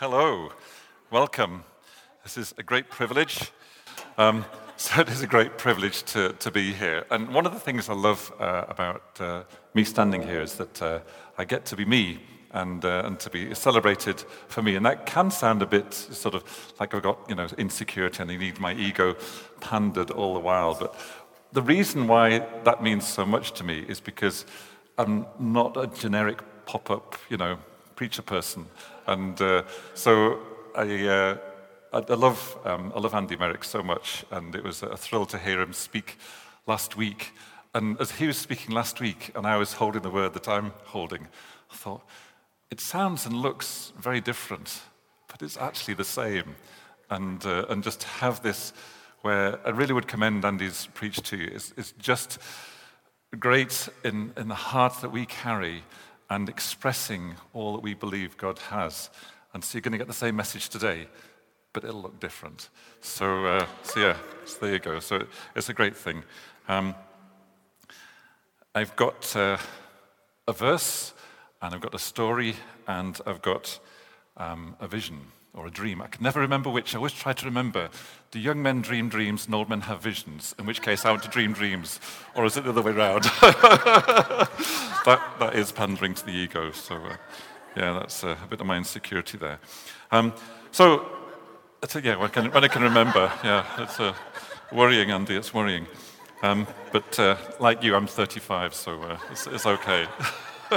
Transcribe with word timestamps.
Hello, 0.00 0.52
welcome. 1.10 1.64
This 2.22 2.36
is 2.36 2.54
a 2.56 2.62
great 2.62 2.88
privilege. 2.88 3.50
Um, 4.16 4.44
so 4.76 5.00
it 5.00 5.08
is 5.08 5.22
a 5.22 5.26
great 5.26 5.58
privilege 5.58 6.04
to, 6.12 6.34
to 6.34 6.52
be 6.52 6.72
here. 6.72 7.04
And 7.10 7.34
one 7.34 7.46
of 7.46 7.52
the 7.52 7.58
things 7.58 7.88
I 7.88 7.94
love 7.94 8.32
uh, 8.38 8.66
about 8.68 9.02
uh, 9.18 9.42
me 9.74 9.82
standing 9.82 10.22
here 10.22 10.40
is 10.40 10.54
that 10.54 10.80
uh, 10.80 11.00
I 11.36 11.44
get 11.44 11.64
to 11.64 11.74
be 11.74 11.84
me 11.84 12.20
and, 12.52 12.84
uh, 12.84 13.02
and 13.06 13.18
to 13.18 13.28
be 13.28 13.52
celebrated 13.56 14.20
for 14.46 14.62
me. 14.62 14.76
And 14.76 14.86
that 14.86 15.04
can 15.04 15.32
sound 15.32 15.62
a 15.62 15.66
bit 15.66 15.92
sort 15.92 16.36
of 16.36 16.44
like 16.78 16.94
I've 16.94 17.02
got, 17.02 17.18
you 17.28 17.34
know, 17.34 17.48
insecurity 17.58 18.22
and 18.22 18.30
I 18.30 18.36
need 18.36 18.60
my 18.60 18.74
ego 18.74 19.16
pandered 19.60 20.12
all 20.12 20.32
the 20.32 20.38
while. 20.38 20.76
But 20.78 20.94
the 21.50 21.62
reason 21.62 22.06
why 22.06 22.46
that 22.62 22.84
means 22.84 23.04
so 23.04 23.26
much 23.26 23.50
to 23.54 23.64
me 23.64 23.80
is 23.88 23.98
because 23.98 24.46
I'm 24.96 25.26
not 25.40 25.76
a 25.76 25.88
generic 25.88 26.38
pop-up, 26.66 27.16
you 27.28 27.36
know, 27.36 27.58
preacher 27.96 28.22
person. 28.22 28.66
And 29.08 29.40
uh, 29.40 29.62
so 29.94 30.38
I, 30.76 31.06
uh, 31.06 31.38
I, 31.94 31.98
I, 31.98 32.14
love, 32.14 32.58
um, 32.64 32.92
I 32.94 33.00
love 33.00 33.14
Andy 33.14 33.36
Merrick 33.36 33.64
so 33.64 33.82
much, 33.82 34.22
and 34.30 34.54
it 34.54 34.62
was 34.62 34.82
a 34.82 34.98
thrill 34.98 35.24
to 35.26 35.38
hear 35.38 35.62
him 35.62 35.72
speak 35.72 36.18
last 36.66 36.94
week. 36.94 37.32
And 37.74 37.98
as 38.00 38.10
he 38.10 38.26
was 38.26 38.36
speaking 38.36 38.74
last 38.74 39.00
week, 39.00 39.32
and 39.34 39.46
I 39.46 39.56
was 39.56 39.72
holding 39.72 40.02
the 40.02 40.10
word 40.10 40.34
that 40.34 40.46
I'm 40.46 40.72
holding, 40.84 41.26
I 41.72 41.74
thought, 41.74 42.02
it 42.70 42.80
sounds 42.80 43.24
and 43.24 43.34
looks 43.34 43.94
very 43.98 44.20
different, 44.20 44.82
but 45.26 45.40
it's 45.40 45.56
actually 45.56 45.94
the 45.94 46.04
same. 46.04 46.56
And, 47.08 47.44
uh, 47.46 47.64
and 47.70 47.82
just 47.82 48.02
have 48.02 48.42
this 48.42 48.74
where 49.22 49.58
I 49.66 49.70
really 49.70 49.94
would 49.94 50.06
commend 50.06 50.44
Andy's 50.44 50.86
preach 50.92 51.22
to 51.22 51.38
you. 51.38 51.50
It's, 51.54 51.72
it's 51.78 51.92
just 51.92 52.38
great 53.38 53.88
in, 54.04 54.34
in 54.36 54.48
the 54.48 54.54
heart 54.54 55.00
that 55.00 55.12
we 55.12 55.24
carry 55.24 55.82
and 56.30 56.48
expressing 56.48 57.34
all 57.52 57.72
that 57.72 57.82
we 57.82 57.94
believe 57.94 58.36
God 58.36 58.58
has. 58.70 59.10
And 59.54 59.64
so 59.64 59.76
you're 59.76 59.82
going 59.82 59.92
to 59.92 59.98
get 59.98 60.06
the 60.06 60.12
same 60.12 60.36
message 60.36 60.68
today, 60.68 61.08
but 61.72 61.84
it'll 61.84 62.02
look 62.02 62.20
different. 62.20 62.68
So, 63.00 63.46
uh, 63.46 63.66
so 63.82 64.00
yeah, 64.00 64.16
so 64.44 64.58
there 64.60 64.72
you 64.74 64.78
go. 64.78 65.00
So 65.00 65.22
it's 65.56 65.68
a 65.68 65.74
great 65.74 65.96
thing. 65.96 66.22
Um, 66.68 66.94
I've 68.74 68.94
got 68.96 69.34
uh, 69.34 69.56
a 70.46 70.52
verse, 70.52 71.14
and 71.62 71.74
I've 71.74 71.80
got 71.80 71.94
a 71.94 71.98
story, 71.98 72.54
and 72.86 73.18
I've 73.26 73.42
got 73.42 73.78
um, 74.36 74.76
a 74.80 74.86
vision 74.86 75.20
or 75.54 75.66
a 75.66 75.70
dream. 75.70 76.00
I 76.00 76.06
can 76.06 76.22
never 76.22 76.40
remember 76.40 76.70
which. 76.70 76.94
I 76.94 76.98
always 76.98 77.12
try 77.12 77.32
to 77.32 77.44
remember 77.44 77.90
do 78.30 78.38
young 78.38 78.62
men 78.62 78.82
dream 78.82 79.08
dreams 79.08 79.46
and 79.46 79.54
old 79.54 79.70
men 79.70 79.80
have 79.82 80.02
visions? 80.02 80.54
In 80.58 80.66
which 80.66 80.82
case, 80.82 81.06
I 81.06 81.10
want 81.10 81.22
to 81.22 81.30
dream 81.30 81.54
dreams. 81.54 81.98
Or 82.34 82.44
is 82.44 82.58
it 82.58 82.64
the 82.64 82.70
other 82.70 82.82
way 82.82 82.92
around? 82.92 83.22
that, 83.42 85.20
that 85.38 85.54
is 85.54 85.72
pandering 85.72 86.14
to 86.14 86.26
the 86.26 86.32
ego. 86.32 86.70
So, 86.72 86.96
uh, 86.96 87.16
yeah, 87.74 87.94
that's 87.94 88.22
uh, 88.22 88.36
a 88.42 88.46
bit 88.46 88.60
of 88.60 88.66
my 88.66 88.76
insecurity 88.76 89.38
there. 89.38 89.60
Um, 90.10 90.34
so, 90.72 91.06
yeah, 92.02 92.16
when 92.16 92.26
I, 92.26 92.28
can, 92.28 92.50
when 92.50 92.64
I, 92.64 92.68
can, 92.68 92.82
remember, 92.82 93.32
yeah, 93.42 93.64
it's 93.78 93.98
uh, 93.98 94.12
worrying, 94.72 95.10
Andy, 95.10 95.36
it's 95.36 95.54
worrying. 95.54 95.86
Um, 96.42 96.66
but 96.92 97.18
uh, 97.18 97.36
like 97.58 97.82
you, 97.82 97.94
I'm 97.94 98.06
35, 98.06 98.74
so 98.74 99.02
uh, 99.02 99.18
it's, 99.30 99.46
it's 99.46 99.64
okay. 99.64 100.06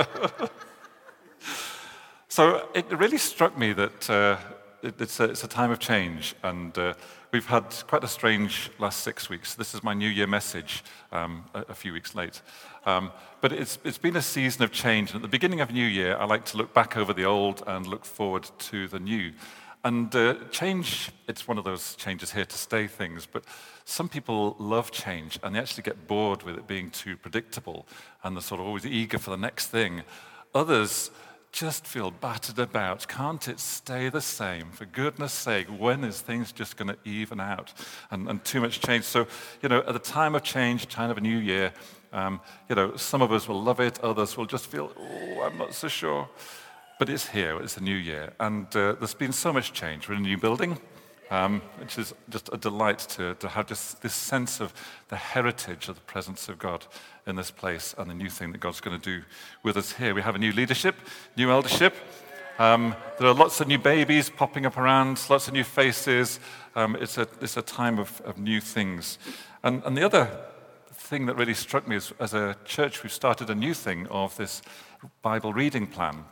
so 2.30 2.69
it 2.73 2.89
really 2.97 3.17
struck 3.17 3.58
me 3.58 3.73
that 3.73 4.39
it's 4.83 5.19
a, 5.19 5.25
it's 5.25 5.43
a 5.43 5.47
time 5.47 5.71
of 5.71 5.79
change, 5.79 6.35
and 6.43 6.75
uh, 6.77 6.93
we've 7.31 7.45
had 7.45 7.63
quite 7.87 8.03
a 8.03 8.07
strange 8.07 8.71
last 8.79 9.01
six 9.01 9.29
weeks. 9.29 9.55
This 9.55 9.73
is 9.73 9.83
my 9.83 9.93
New 9.93 10.09
Year 10.09 10.27
message, 10.27 10.83
um, 11.11 11.45
a, 11.53 11.61
a, 11.69 11.73
few 11.73 11.93
weeks 11.93 12.15
late. 12.15 12.41
Um, 12.85 13.11
but 13.41 13.51
it's, 13.51 13.77
it's 13.83 13.97
been 13.97 14.15
a 14.15 14.21
season 14.21 14.63
of 14.63 14.71
change, 14.71 15.11
and 15.11 15.17
at 15.17 15.21
the 15.21 15.27
beginning 15.27 15.61
of 15.61 15.71
New 15.71 15.85
Year, 15.85 16.17
I 16.17 16.25
like 16.25 16.45
to 16.45 16.57
look 16.57 16.73
back 16.73 16.97
over 16.97 17.13
the 17.13 17.25
old 17.25 17.63
and 17.67 17.85
look 17.85 18.05
forward 18.05 18.49
to 18.59 18.88
the 18.88 18.99
new. 18.99 19.33
And 19.83 20.15
uh, 20.15 20.35
change, 20.51 21.11
it's 21.27 21.47
one 21.47 21.57
of 21.57 21.63
those 21.63 21.95
changes 21.95 22.31
here 22.31 22.45
to 22.45 22.57
stay 22.57 22.88
things, 22.88 23.27
but 23.31 23.43
some 23.85 24.09
people 24.09 24.55
love 24.59 24.91
change 24.91 25.39
and 25.41 25.55
they 25.55 25.59
actually 25.59 25.83
get 25.83 26.07
bored 26.07 26.43
with 26.43 26.55
it 26.55 26.67
being 26.67 26.91
too 26.91 27.17
predictable 27.17 27.88
and 28.23 28.35
they're 28.35 28.44
sort 28.44 28.61
of 28.61 28.67
always 28.67 28.85
eager 28.85 29.17
for 29.17 29.31
the 29.31 29.38
next 29.38 29.67
thing. 29.67 30.03
Others, 30.53 31.09
just 31.51 31.85
feel 31.85 32.12
battered 32.12 32.59
about. 32.59 33.07
Can't 33.07 33.47
it 33.47 33.59
stay 33.59 34.09
the 34.09 34.22
same? 34.22 34.72
For 34.72 34.85
goodness 34.85 35.34
sake, 35.34 35.67
when 35.67 36.03
is 36.03 36.22
things 36.22 36.51
just 36.51 36.78
going 36.78 36.88
to 36.89 36.97
even 37.03 37.39
out? 37.39 37.73
And, 38.09 38.29
and, 38.29 38.44
too 38.44 38.62
much 38.62 38.79
change. 38.79 39.03
So, 39.03 39.28
you 39.62 39.69
know, 39.69 39.79
at 39.79 39.94
the 39.94 40.00
time 40.00 40.35
of 40.35 40.44
change, 40.44 40.88
time 40.88 41.09
of 41.09 41.17
a 41.17 41.22
new 41.22 41.38
year, 41.38 41.73
um, 42.13 42.41
you 42.69 42.75
know, 42.75 42.95
some 42.95 43.22
of 43.22 43.31
us 43.31 43.47
will 43.47 43.62
love 43.62 43.79
it, 43.79 44.00
others 44.01 44.38
will 44.38 44.45
just 44.45 44.67
feel, 44.67 44.91
oh, 44.97 45.41
I'm 45.44 45.57
not 45.57 45.73
so 45.73 45.88
sure. 45.88 46.29
But 47.00 47.09
it's 47.09 47.28
here, 47.28 47.59
it's 47.62 47.78
a 47.78 47.83
new 47.83 47.95
year. 47.95 48.33
And 48.39 48.68
uh, 48.75 48.94
there's 48.94 49.13
been 49.13 49.33
so 49.33 49.51
much 49.51 49.73
change. 49.73 50.07
We're 50.07 50.16
in 50.16 50.22
a 50.22 50.28
new 50.28 50.38
building 50.38 50.79
um, 51.31 51.62
which 51.79 51.97
is 51.97 52.13
just 52.29 52.50
a 52.51 52.57
delight 52.57 53.00
to, 53.00 53.35
to 53.35 53.47
have 53.47 53.66
just 53.66 54.01
this 54.01 54.13
sense 54.13 54.59
of 54.59 54.73
the 55.07 55.16
heritage 55.16 55.88
of 55.88 55.95
the 55.95 56.01
presence 56.01 56.50
of 56.50 56.59
God 56.59 56.85
in 57.27 57.35
this 57.35 57.51
place 57.51 57.93
and 57.97 58.09
the 58.09 58.13
new 58.13 58.29
thing 58.29 58.51
that 58.51 58.59
God's 58.59 58.81
going 58.81 58.99
to 58.99 59.03
do 59.03 59.25
with 59.63 59.77
us 59.77 59.93
here. 59.93 60.13
We 60.13 60.21
have 60.21 60.35
a 60.35 60.39
new 60.39 60.51
leadership, 60.51 60.95
new 61.37 61.51
eldership. 61.51 61.93
Um, 62.59 62.95
there 63.19 63.27
are 63.27 63.33
lots 63.33 63.61
of 63.61 63.67
new 63.67 63.79
babies 63.79 64.29
popping 64.29 64.65
up 64.65 64.77
around, 64.77 65.23
lots 65.29 65.47
of 65.47 65.53
new 65.53 65.63
faces. 65.63 66.39
Um, 66.75 66.95
it's, 66.95 67.17
a, 67.17 67.27
it's 67.41 67.57
a 67.57 67.61
time 67.61 67.99
of, 67.99 68.21
of 68.21 68.37
new 68.37 68.61
things. 68.61 69.17
And, 69.63 69.83
and 69.85 69.97
the 69.97 70.03
other 70.03 70.29
thing 70.93 71.25
that 71.25 71.35
really 71.35 71.53
struck 71.53 71.87
me 71.87 71.95
is 71.95 72.13
as 72.19 72.33
a 72.33 72.55
church, 72.65 73.03
we've 73.03 73.11
started 73.11 73.49
a 73.49 73.55
new 73.55 73.73
thing 73.73 74.07
of 74.07 74.35
this 74.38 74.61
Bible 75.21 75.53
reading 75.53 75.88
plan. 75.88 76.25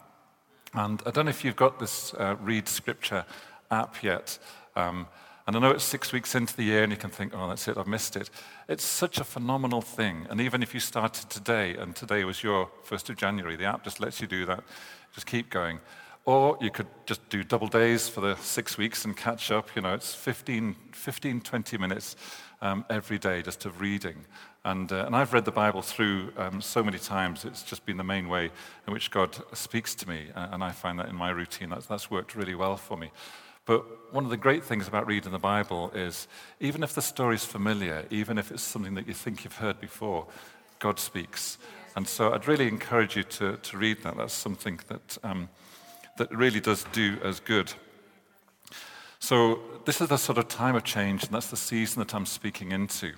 And 0.74 1.02
I 1.06 1.12
don't 1.12 1.26
know 1.26 1.32
if 1.32 1.44
you've 1.44 1.56
got 1.56 1.80
this 1.80 2.14
uh, 2.14 2.36
Read 2.42 2.68
Scripture 2.68 3.26
app 3.72 4.04
yet. 4.04 4.38
Um, 4.76 5.08
and 5.50 5.58
I 5.58 5.60
know 5.62 5.72
it's 5.72 5.84
six 5.84 6.14
weeks 6.14 6.36
into 6.36 6.56
the 6.56 6.62
year 6.62 6.84
and 6.84 6.92
you 6.92 6.98
can 6.98 7.10
think, 7.10 7.34
oh, 7.36 7.50
that's 7.50 7.68
it, 7.68 7.76
I've 7.76 7.88
missed 7.88 8.16
it. 8.16 8.30
It's 8.68 8.84
such 8.84 9.18
a 9.18 9.24
phenomenal 9.24 9.82
thing. 9.82 10.28
And 10.30 10.40
even 10.40 10.62
if 10.62 10.76
you 10.76 10.80
started 10.80 11.28
today 11.28 11.76
and 11.76 11.96
today 11.96 12.24
was 12.24 12.44
your 12.44 12.70
1st 12.88 13.10
of 13.10 13.16
January, 13.16 13.56
the 13.56 13.66
app 13.66 13.84
just 13.84 14.00
lets 14.00 14.22
you 14.22 14.28
do 14.28 14.46
that. 14.46 14.64
Just 15.12 15.26
keep 15.26 15.50
going. 15.50 15.80
Or 16.26 16.56
you 16.62 16.70
could 16.70 16.86
just 17.08 17.28
do 17.30 17.44
double 17.44 17.66
days 17.66 18.08
for 18.08 18.22
the 18.22 18.36
six 18.36 18.78
weeks 18.78 19.06
and 19.06 19.18
catch 19.18 19.50
up. 19.50 19.76
You 19.76 19.82
know, 19.82 19.96
it's 19.96 20.14
15, 20.14 20.76
15 20.92 21.42
20 21.42 21.78
minutes 21.80 22.16
um, 22.62 22.86
every 22.88 23.18
day 23.18 23.42
just 23.42 23.66
of 23.66 23.82
reading. 23.82 24.28
And, 24.64 24.92
uh, 24.92 25.06
and 25.08 25.16
I've 25.16 25.34
read 25.34 25.46
the 25.46 25.52
Bible 25.52 25.82
through 25.82 26.32
um, 26.38 26.62
so 26.62 26.84
many 26.84 27.00
times. 27.00 27.44
It's 27.44 27.64
just 27.64 27.88
been 27.88 27.98
the 27.98 28.04
main 28.04 28.30
way 28.30 28.52
in 28.86 28.94
which 28.94 29.10
God 29.10 29.36
speaks 29.54 29.96
to 29.96 30.08
me. 30.08 30.28
And 30.36 30.64
I 30.64 30.74
find 30.74 31.00
that 31.00 31.10
in 31.10 31.16
my 31.16 31.32
routine, 31.32 31.70
that's, 31.70 31.88
that's 31.88 32.12
worked 32.12 32.36
really 32.36 32.54
well 32.54 32.78
for 32.78 32.98
me. 32.98 33.10
But 33.70 34.12
one 34.12 34.24
of 34.24 34.32
the 34.32 34.38
great 34.38 34.64
things 34.64 34.88
about 34.88 35.06
reading 35.06 35.32
the 35.32 35.38
Bible 35.38 35.92
is 35.94 36.28
even 36.60 36.82
if 36.82 36.96
the 36.96 37.04
story 37.04 37.36
is 37.36 37.46
familiar, 37.46 38.04
even 38.10 38.40
if 38.40 38.50
it's 38.50 38.64
something 38.64 38.96
that 38.96 39.08
you 39.08 39.14
think 39.14 39.44
you've 39.44 39.58
heard 39.58 39.80
before, 39.80 40.26
God 40.80 40.98
speaks. 40.98 41.60
And 41.96 42.08
so 42.08 42.34
I'd 42.34 42.48
really 42.48 42.68
encourage 42.68 43.16
you 43.16 43.22
to, 43.22 43.58
to 43.58 43.78
read 43.78 44.02
that. 44.02 44.18
That's 44.18 44.34
something 44.34 44.80
that, 44.88 45.20
um, 45.24 45.50
that 46.18 46.36
really 46.36 46.60
does 46.60 46.84
do 46.94 47.20
as 47.24 47.40
good. 47.40 47.72
So 49.20 49.60
this 49.86 50.02
is 50.02 50.10
the 50.10 50.18
sort 50.18 50.40
of 50.40 50.48
time 50.48 50.76
of 50.76 50.84
change, 50.84 51.26
and 51.26 51.32
that's 51.32 51.52
the 51.52 51.56
season 51.56 52.00
that 52.00 52.16
I'm 52.16 52.26
speaking 52.26 52.72
into. 52.72 53.14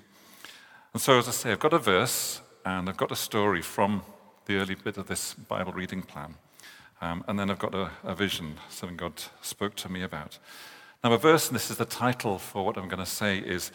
And 0.91 1.01
so, 1.01 1.17
as 1.17 1.29
I 1.29 1.31
say, 1.31 1.51
I've 1.53 1.59
got 1.59 1.71
a 1.71 1.79
verse 1.79 2.41
and 2.65 2.89
I've 2.89 2.97
got 2.97 3.13
a 3.13 3.15
story 3.15 3.61
from 3.61 4.03
the 4.47 4.57
early 4.57 4.75
bit 4.75 4.97
of 4.97 5.07
this 5.07 5.33
Bible 5.33 5.71
reading 5.71 6.01
plan. 6.01 6.35
Um, 7.01 7.23
and 7.27 7.39
then 7.39 7.49
I've 7.49 7.59
got 7.59 7.73
a, 7.73 7.89
a, 8.03 8.13
vision, 8.13 8.57
something 8.69 8.95
God 8.95 9.23
spoke 9.41 9.75
to 9.77 9.89
me 9.89 10.03
about. 10.03 10.37
Now, 11.03 11.11
a 11.13 11.17
verse, 11.17 11.47
and 11.47 11.55
this 11.55 11.71
is 11.71 11.77
the 11.77 11.85
title 11.85 12.37
for 12.37 12.63
what 12.63 12.77
I'm 12.77 12.87
going 12.87 13.03
to 13.03 13.09
say, 13.09 13.39
is 13.39 13.71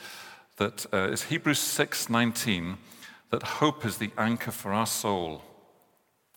that 0.58 0.86
uh, 0.92 1.08
is 1.10 1.24
Hebrews 1.24 1.58
6:19, 1.58 2.76
that 3.30 3.42
hope 3.42 3.84
is 3.84 3.98
the 3.98 4.12
anchor 4.16 4.52
for 4.52 4.72
our 4.72 4.86
soul. 4.86 5.42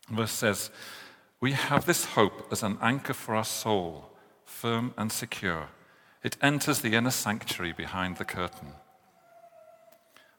The 0.10 0.16
verse 0.16 0.32
says, 0.32 0.72
"We 1.40 1.52
have 1.52 1.86
this 1.86 2.06
hope 2.06 2.52
as 2.52 2.64
an 2.64 2.80
anchor 2.82 3.14
for 3.14 3.36
our 3.36 3.46
soul, 3.46 4.10
firm 4.44 4.96
and 4.98 5.12
secure. 5.12 5.70
It 6.24 6.38
enters 6.42 6.82
the 6.82 6.96
inner 6.96 7.12
sanctuary 7.12 7.72
behind 7.72 8.18
the 8.18 8.26
curtain." 8.26 8.74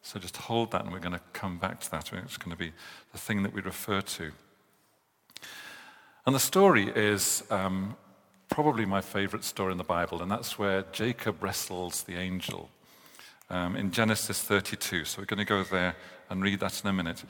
So 0.02 0.19
just 0.19 0.37
hold 0.37 0.73
that, 0.73 0.82
and 0.82 0.93
we're 0.93 0.99
going 0.99 1.12
to 1.12 1.23
come 1.32 1.58
back 1.58 1.79
to 1.81 1.91
that. 1.93 2.12
It's 2.12 2.38
going 2.38 2.50
to 2.50 2.56
be 2.56 2.73
the 3.12 3.19
thing 3.19 3.44
that 3.44 3.52
we 3.52 3.61
refer 3.61 4.00
to. 4.00 4.32
And 6.26 6.34
the 6.34 6.40
story 6.40 6.87
is 6.94 7.43
um, 7.50 7.96
probably 8.50 8.84
my 8.84 9.00
favorite 9.00 9.43
story 9.43 9.72
in 9.72 9.78
the 9.78 9.84
Bible, 9.84 10.20
and 10.20 10.31
that's 10.31 10.58
where 10.58 10.84
Jacob 10.93 11.43
wrestles 11.43 12.02
the 12.02 12.17
angel 12.17 12.69
um, 13.49 13.75
in 13.75 13.90
Genesis 13.90 14.43
32. 14.43 15.06
So 15.06 15.20
we're 15.22 15.26
going 15.26 15.38
to 15.38 15.44
go 15.46 15.62
there 15.62 15.96
and 16.28 16.43
read 16.43 16.61
that 16.61 16.82
in 16.84 16.90
a 16.90 16.93
minute. 16.93 17.25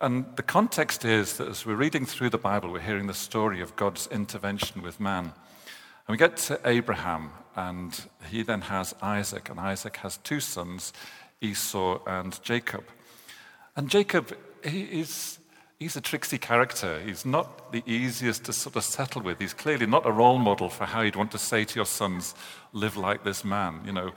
And 0.00 0.24
the 0.36 0.42
context 0.42 1.04
is 1.04 1.36
that 1.36 1.48
as 1.48 1.66
we're 1.66 1.76
reading 1.76 2.06
through 2.06 2.30
the 2.30 2.38
Bible, 2.38 2.70
we're 2.70 2.80
hearing 2.80 3.06
the 3.06 3.14
story 3.14 3.60
of 3.60 3.76
God's 3.76 4.06
intervention 4.06 4.80
with 4.80 4.98
man. 4.98 5.24
And 5.24 6.08
we 6.08 6.16
get 6.16 6.38
to 6.38 6.58
Abraham, 6.64 7.30
and 7.54 8.00
he 8.30 8.42
then 8.42 8.62
has 8.62 8.94
Isaac, 9.02 9.50
and 9.50 9.60
Isaac 9.60 9.98
has 9.98 10.16
two 10.16 10.40
sons, 10.40 10.94
Esau 11.42 12.00
and 12.06 12.42
Jacob. 12.42 12.84
And 13.76 13.90
Jacob, 13.90 14.36
he 14.64 14.84
is 14.84 15.38
he's 15.82 15.96
a 15.96 16.00
tricksy 16.00 16.38
character. 16.38 17.00
He's 17.00 17.26
not 17.26 17.72
the 17.72 17.82
easiest 17.86 18.44
to 18.44 18.52
sort 18.52 18.76
of 18.76 18.84
settle 18.84 19.20
with. 19.22 19.40
He's 19.40 19.52
clearly 19.52 19.86
not 19.86 20.06
a 20.06 20.12
role 20.12 20.38
model 20.38 20.68
for 20.68 20.84
how 20.84 21.00
you'd 21.00 21.16
want 21.16 21.32
to 21.32 21.38
say 21.38 21.64
to 21.64 21.74
your 21.74 21.86
sons, 21.86 22.36
live 22.72 22.96
like 22.96 23.24
this 23.24 23.44
man, 23.44 23.80
you 23.84 23.92
know. 23.92 24.12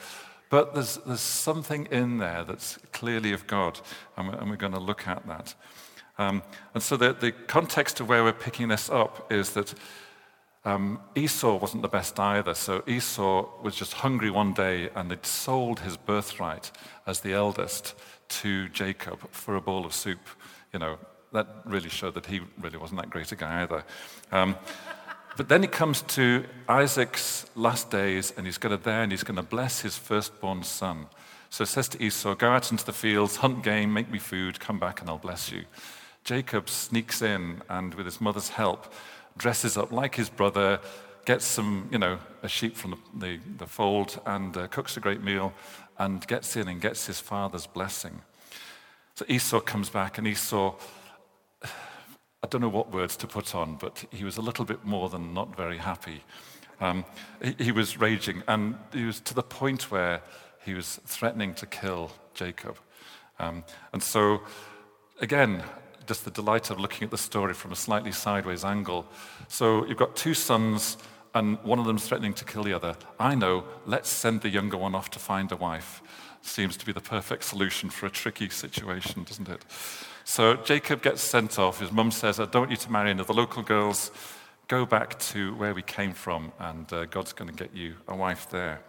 But 0.51 0.75
there's, 0.75 0.97
there's 1.07 1.21
something 1.21 1.87
in 1.87 2.19
there 2.19 2.43
that's 2.43 2.77
clearly 2.91 3.33
of 3.33 3.47
God, 3.47 3.79
and 4.15 4.27
we're, 4.27 4.35
and 4.35 4.49
we're 4.51 4.57
going 4.57 4.73
to 4.73 4.79
look 4.79 5.07
at 5.07 5.25
that. 5.27 5.55
Um, 6.19 6.43
and 6.75 6.83
so 6.83 6.97
the, 6.97 7.13
the 7.13 7.31
context 7.31 7.99
of 7.99 8.07
where 8.07 8.23
we're 8.23 8.31
picking 8.31 8.67
this 8.67 8.87
up 8.87 9.31
is 9.31 9.53
that 9.53 9.73
um, 10.65 10.99
Esau 11.15 11.57
wasn't 11.57 11.81
the 11.81 11.87
best 11.87 12.19
either. 12.19 12.53
So 12.53 12.83
Esau 12.85 13.49
was 13.63 13.75
just 13.75 13.93
hungry 13.93 14.29
one 14.29 14.53
day 14.53 14.89
and 14.95 15.09
had 15.09 15.25
sold 15.25 15.79
his 15.79 15.97
birthright 15.97 16.71
as 17.07 17.21
the 17.21 17.33
eldest 17.33 17.95
to 18.27 18.69
Jacob 18.69 19.19
for 19.31 19.55
a 19.55 19.61
bowl 19.61 19.83
of 19.83 19.93
soup. 19.93 20.29
You 20.71 20.79
know, 20.79 20.97
that 21.35 21.47
really 21.65 21.89
showed 21.89 22.15
that 22.15 22.25
he 22.25 22.41
really 22.59 22.77
wasn't 22.77 22.99
that 23.01 23.09
great 23.09 23.31
a 23.31 23.35
guy 23.35 23.61
either. 23.61 23.83
Um, 24.31 24.55
but 25.37 25.49
then 25.49 25.61
he 25.61 25.67
comes 25.67 26.01
to 26.01 26.45
Isaac's 26.67 27.45
last 27.55 27.91
days, 27.91 28.33
and 28.37 28.45
he's 28.45 28.57
going 28.57 28.75
to 28.75 28.81
there 28.81 29.03
and 29.03 29.11
he's 29.11 29.23
going 29.23 29.35
to 29.35 29.43
bless 29.43 29.81
his 29.81 29.97
firstborn 29.97 30.63
son. 30.63 31.07
So 31.49 31.63
it 31.63 31.67
says 31.67 31.89
to 31.89 32.03
Esau, 32.03 32.35
Go 32.35 32.49
out 32.49 32.71
into 32.71 32.85
the 32.85 32.93
fields, 32.93 33.37
hunt 33.37 33.63
game, 33.63 33.93
make 33.93 34.09
me 34.09 34.19
food, 34.19 34.59
come 34.59 34.79
back, 34.79 35.01
and 35.01 35.09
I'll 35.09 35.17
bless 35.17 35.51
you. 35.51 35.65
Jacob 36.23 36.69
sneaks 36.69 37.21
in 37.21 37.61
and, 37.69 37.93
with 37.95 38.05
his 38.05 38.19
mother's 38.19 38.49
help, 38.49 38.91
dresses 39.37 39.77
up 39.77 39.91
like 39.91 40.15
his 40.15 40.29
brother, 40.29 40.79
gets 41.25 41.45
some, 41.45 41.89
you 41.91 41.99
know, 41.99 42.19
a 42.41 42.47
sheep 42.47 42.75
from 42.75 42.91
the, 42.91 42.97
the, 43.19 43.39
the 43.57 43.67
fold, 43.67 44.19
and 44.25 44.55
uh, 44.55 44.67
cooks 44.67 44.95
a 44.97 44.99
great 44.99 45.21
meal, 45.21 45.53
and 45.99 46.25
gets 46.27 46.55
in 46.55 46.67
and 46.67 46.81
gets 46.81 47.07
his 47.07 47.19
father's 47.19 47.67
blessing. 47.67 48.21
So 49.15 49.25
Esau 49.27 49.59
comes 49.59 49.89
back, 49.89 50.17
and 50.17 50.27
Esau 50.27 50.75
I 52.43 52.47
don't 52.47 52.61
know 52.61 52.69
what 52.69 52.93
words 52.93 53.15
to 53.17 53.27
put 53.27 53.55
on, 53.55 53.77
but 53.77 54.05
he 54.11 54.23
was 54.23 54.37
a 54.37 54.41
little 54.41 54.65
bit 54.65 54.85
more 54.85 55.09
than 55.09 55.33
not 55.33 55.55
very 55.55 55.77
happy. 55.79 56.21
Um, 56.79 57.05
he, 57.41 57.55
he, 57.65 57.71
was 57.71 57.99
raging, 57.99 58.43
and 58.47 58.75
he 58.93 59.05
was 59.05 59.19
to 59.21 59.33
the 59.33 59.41
point 59.41 59.89
where 59.89 60.21
he 60.63 60.73
was 60.73 60.99
threatening 61.05 61.53
to 61.55 61.65
kill 61.65 62.11
Jacob. 62.33 62.77
Um, 63.39 63.63
and 63.93 64.03
so, 64.03 64.41
again, 65.21 65.63
just 66.05 66.25
the 66.25 66.31
delight 66.31 66.69
of 66.69 66.79
looking 66.79 67.05
at 67.05 67.11
the 67.11 67.17
story 67.17 67.53
from 67.53 67.71
a 67.71 67.75
slightly 67.75 68.11
sideways 68.11 68.63
angle. 68.63 69.07
So, 69.47 69.85
you've 69.85 69.97
got 69.97 70.15
two 70.15 70.33
sons, 70.33 70.97
and 71.33 71.57
one 71.63 71.79
of 71.79 71.85
them's 71.85 72.07
threatening 72.07 72.33
to 72.35 72.45
kill 72.45 72.63
the 72.63 72.73
other. 72.73 72.95
I 73.19 73.35
know, 73.35 73.63
let's 73.85 74.09
send 74.09 74.41
the 74.41 74.49
younger 74.49 74.77
one 74.77 74.95
off 74.95 75.09
to 75.11 75.19
find 75.19 75.51
a 75.51 75.55
wife. 75.55 76.01
Seems 76.41 76.77
to 76.77 76.85
be 76.85 76.91
the 76.91 77.01
perfect 77.01 77.43
solution 77.43 77.89
for 77.89 78.05
a 78.05 78.09
tricky 78.11 78.49
situation, 78.49 79.23
doesn't 79.23 79.49
it? 79.49 79.65
So 80.27 80.55
Jacob 80.55 81.03
gets 81.03 81.21
sent 81.21 81.59
off. 81.59 81.79
His 81.79 81.91
mum 81.91 82.09
says, 82.09 82.39
I 82.39 82.45
don't 82.45 82.63
want 82.63 82.71
you 82.71 82.77
to 82.77 82.91
marry 82.91 83.13
the 83.13 83.31
local 83.31 83.61
girls. 83.61 84.09
Go 84.67 84.83
back 84.83 85.19
to 85.19 85.53
where 85.53 85.75
we 85.75 85.83
came 85.83 86.13
from, 86.13 86.51
and 86.57 86.91
uh, 86.91 87.05
God's 87.05 87.31
going 87.31 87.51
to 87.51 87.55
get 87.55 87.75
you 87.75 87.93
a 88.07 88.15
wife 88.15 88.49
there. 88.49 88.81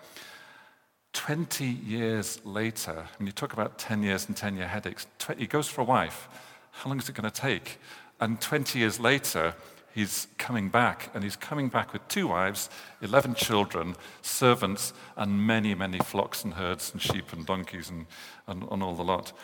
20 1.12 1.66
years 1.66 2.40
later, 2.46 3.06
when 3.18 3.26
you 3.26 3.32
talk 3.32 3.52
about 3.52 3.78
10 3.78 4.02
years 4.02 4.26
and 4.26 4.34
10 4.34 4.56
year 4.56 4.66
headaches, 4.66 5.06
20, 5.18 5.42
he 5.42 5.46
goes 5.46 5.68
for 5.68 5.82
a 5.82 5.84
wife. 5.84 6.26
How 6.70 6.88
long 6.88 6.98
is 6.98 7.08
it 7.10 7.14
going 7.14 7.30
to 7.30 7.40
take? 7.40 7.80
And 8.18 8.40
20 8.40 8.78
years 8.78 8.98
later, 8.98 9.54
he's 9.94 10.28
coming 10.38 10.70
back, 10.70 11.10
and 11.12 11.22
he's 11.22 11.36
coming 11.36 11.68
back 11.68 11.92
with 11.92 12.08
two 12.08 12.28
wives, 12.28 12.70
11 13.02 13.34
children, 13.34 13.94
servants, 14.22 14.94
and 15.16 15.46
many, 15.46 15.74
many 15.74 15.98
flocks 15.98 16.44
and 16.44 16.54
herds 16.54 16.92
and 16.94 17.02
sheep 17.02 17.34
and 17.34 17.44
donkeys 17.44 17.90
and, 17.90 18.06
and, 18.46 18.66
and 18.70 18.82
all 18.82 18.94
the 18.94 19.04
lot. 19.04 19.34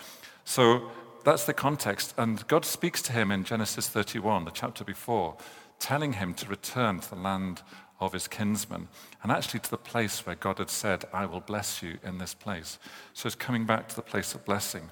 So 0.45 0.91
that's 1.25 1.45
the 1.45 1.55
context. 1.55 2.15
And 2.17 2.47
God 2.49 2.65
speaks 2.65 3.03
to 3.03 3.13
him 3.13 3.31
in 3.31 3.45
Genesis 3.45 3.89
31, 3.89 4.45
the 4.45 4.51
chapter 4.51 4.85
before, 4.85 5.37
telling 5.79 6.15
him 6.15 6.35
to 6.35 6.49
return 6.49 7.01
to 7.01 7.11
the 7.11 7.17
land 7.17 7.63
of 8.01 8.13
his 8.13 8.27
kinsmen, 8.27 8.89
and 9.23 9.31
actually 9.31 9.61
to 9.61 9.71
the 9.71 9.77
place 9.77 10.27
where 10.27 10.35
God 10.35 10.59
had 10.59 10.71
said, 10.71 11.05
I 11.13 11.27
will 11.27 11.41
bless 11.41 11.83
you 11.83 11.99
in 12.05 12.19
this 12.19 12.35
place. 12.35 12.79
So 13.13 13.25
he's 13.25 13.37
coming 13.37 13.65
back 13.65 13.89
to 13.89 13.97
the 13.97 14.03
place 14.03 14.35
of 14.35 14.45
blessing. 14.45 14.91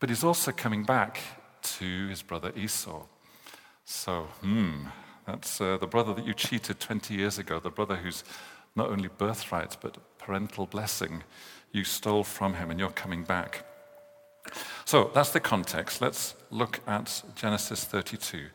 But 0.00 0.08
he's 0.08 0.24
also 0.24 0.52
coming 0.52 0.84
back 0.84 1.20
to 1.62 2.08
his 2.08 2.22
brother 2.22 2.52
Esau. 2.56 3.04
So, 3.84 4.28
hmm, 4.40 4.86
that's 5.26 5.60
uh, 5.60 5.76
the 5.78 5.86
brother 5.86 6.14
that 6.14 6.26
you 6.26 6.34
cheated 6.34 6.80
20 6.80 7.14
years 7.14 7.38
ago, 7.38 7.60
the 7.60 7.70
brother 7.70 7.96
who's 7.96 8.24
not 8.74 8.90
only 8.90 9.08
birthright, 9.08 9.76
but 9.80 10.18
parental 10.18 10.66
blessing 10.66 11.22
you 11.72 11.84
stole 11.84 12.24
from 12.24 12.54
him, 12.54 12.70
and 12.70 12.80
you're 12.80 12.90
coming 12.90 13.22
back. 13.22 13.64
So 14.84 15.10
that's 15.14 15.30
the 15.30 15.40
context. 15.40 16.00
Let's 16.00 16.34
look 16.50 16.80
at 16.86 17.22
Genesis 17.34 17.84
32. 17.84 18.46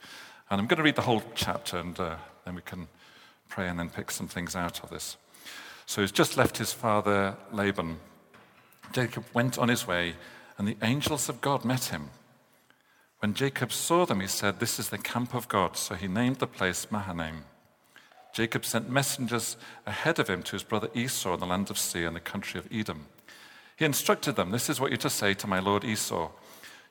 And 0.49 0.59
I'm 0.59 0.67
going 0.67 0.77
to 0.77 0.83
read 0.83 0.95
the 0.95 1.01
whole 1.01 1.23
chapter, 1.35 1.77
and 1.77 1.99
uh, 1.99 2.15
then 2.45 2.55
we 2.55 2.61
can 2.61 2.87
pray 3.49 3.67
and 3.67 3.79
then 3.79 3.89
pick 3.89 4.11
some 4.11 4.27
things 4.27 4.55
out 4.55 4.83
of 4.83 4.89
this. 4.89 5.17
So 5.85 6.01
he's 6.01 6.11
just 6.11 6.37
left 6.37 6.57
his 6.57 6.73
father 6.73 7.35
Laban. 7.51 7.97
Jacob 8.93 9.25
went 9.33 9.57
on 9.57 9.69
his 9.69 9.87
way, 9.87 10.15
and 10.57 10.67
the 10.67 10.77
angels 10.81 11.29
of 11.29 11.41
God 11.41 11.65
met 11.65 11.85
him. 11.85 12.09
When 13.19 13.33
Jacob 13.33 13.71
saw 13.71 14.05
them, 14.05 14.19
he 14.19 14.27
said, 14.27 14.59
This 14.59 14.79
is 14.79 14.89
the 14.89 14.97
camp 14.97 15.35
of 15.35 15.47
God. 15.47 15.77
So 15.77 15.95
he 15.95 16.07
named 16.07 16.37
the 16.37 16.47
place 16.47 16.87
Mahanaim. 16.89 17.43
Jacob 18.33 18.65
sent 18.65 18.89
messengers 18.89 19.57
ahead 19.85 20.17
of 20.17 20.29
him 20.29 20.41
to 20.43 20.53
his 20.53 20.63
brother 20.63 20.89
Esau 20.95 21.33
in 21.33 21.39
the 21.39 21.45
land 21.45 21.69
of 21.69 21.77
Seir 21.77 22.07
in 22.07 22.13
the 22.13 22.19
country 22.19 22.59
of 22.59 22.67
Edom. 22.71 23.07
He 23.81 23.85
instructed 23.85 24.35
them 24.35 24.51
This 24.51 24.69
is 24.69 24.79
what 24.79 24.91
you're 24.91 24.97
to 24.97 25.09
say 25.09 25.33
to 25.33 25.47
my 25.47 25.57
lord 25.57 25.83
Esau. 25.83 26.29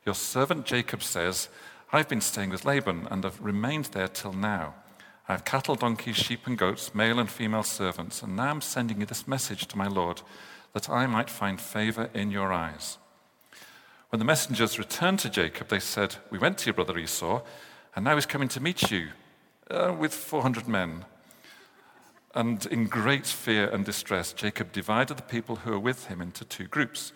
Your 0.04 0.16
servant 0.16 0.66
Jacob 0.66 1.04
says, 1.04 1.48
I've 1.92 2.08
been 2.08 2.20
staying 2.20 2.50
with 2.50 2.64
Laban 2.64 3.06
and 3.12 3.22
have 3.22 3.40
remained 3.40 3.84
there 3.92 4.08
till 4.08 4.32
now. 4.32 4.74
I 5.28 5.32
have 5.34 5.44
cattle, 5.44 5.76
donkeys, 5.76 6.16
sheep, 6.16 6.48
and 6.48 6.58
goats, 6.58 6.92
male 6.92 7.20
and 7.20 7.30
female 7.30 7.62
servants, 7.62 8.22
and 8.22 8.34
now 8.34 8.50
I'm 8.50 8.60
sending 8.60 8.98
you 8.98 9.06
this 9.06 9.28
message 9.28 9.68
to 9.68 9.78
my 9.78 9.86
lord 9.86 10.22
that 10.72 10.90
I 10.90 11.06
might 11.06 11.30
find 11.30 11.60
favor 11.60 12.10
in 12.12 12.32
your 12.32 12.52
eyes. 12.52 12.98
When 14.08 14.18
the 14.18 14.24
messengers 14.24 14.76
returned 14.76 15.20
to 15.20 15.30
Jacob, 15.30 15.68
they 15.68 15.78
said, 15.78 16.16
We 16.32 16.40
went 16.40 16.58
to 16.58 16.66
your 16.66 16.74
brother 16.74 16.98
Esau, 16.98 17.42
and 17.94 18.04
now 18.04 18.16
he's 18.16 18.26
coming 18.26 18.48
to 18.48 18.60
meet 18.60 18.90
you 18.90 19.10
uh, 19.70 19.94
with 19.96 20.12
400 20.12 20.66
men. 20.66 21.04
And 22.34 22.64
in 22.66 22.86
great 22.86 23.26
fear 23.26 23.68
and 23.68 23.84
distress, 23.84 24.32
Jacob 24.32 24.72
divided 24.72 25.16
the 25.16 25.22
people 25.22 25.56
who 25.56 25.72
were 25.72 25.80
with 25.80 26.06
him 26.06 26.20
into 26.20 26.44
two 26.44 26.66
groups, 26.66 27.12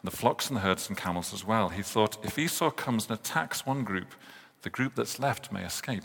and 0.00 0.10
the 0.10 0.16
flocks 0.16 0.48
and 0.48 0.56
the 0.56 0.60
herds 0.60 0.88
and 0.88 0.96
camels 0.96 1.32
as 1.32 1.44
well. 1.44 1.70
He 1.70 1.82
thought, 1.82 2.24
if 2.24 2.38
Esau 2.38 2.70
comes 2.70 3.08
and 3.08 3.18
attacks 3.18 3.66
one 3.66 3.82
group, 3.82 4.14
the 4.62 4.70
group 4.70 4.94
that's 4.94 5.18
left 5.18 5.52
may 5.52 5.64
escape. 5.64 6.04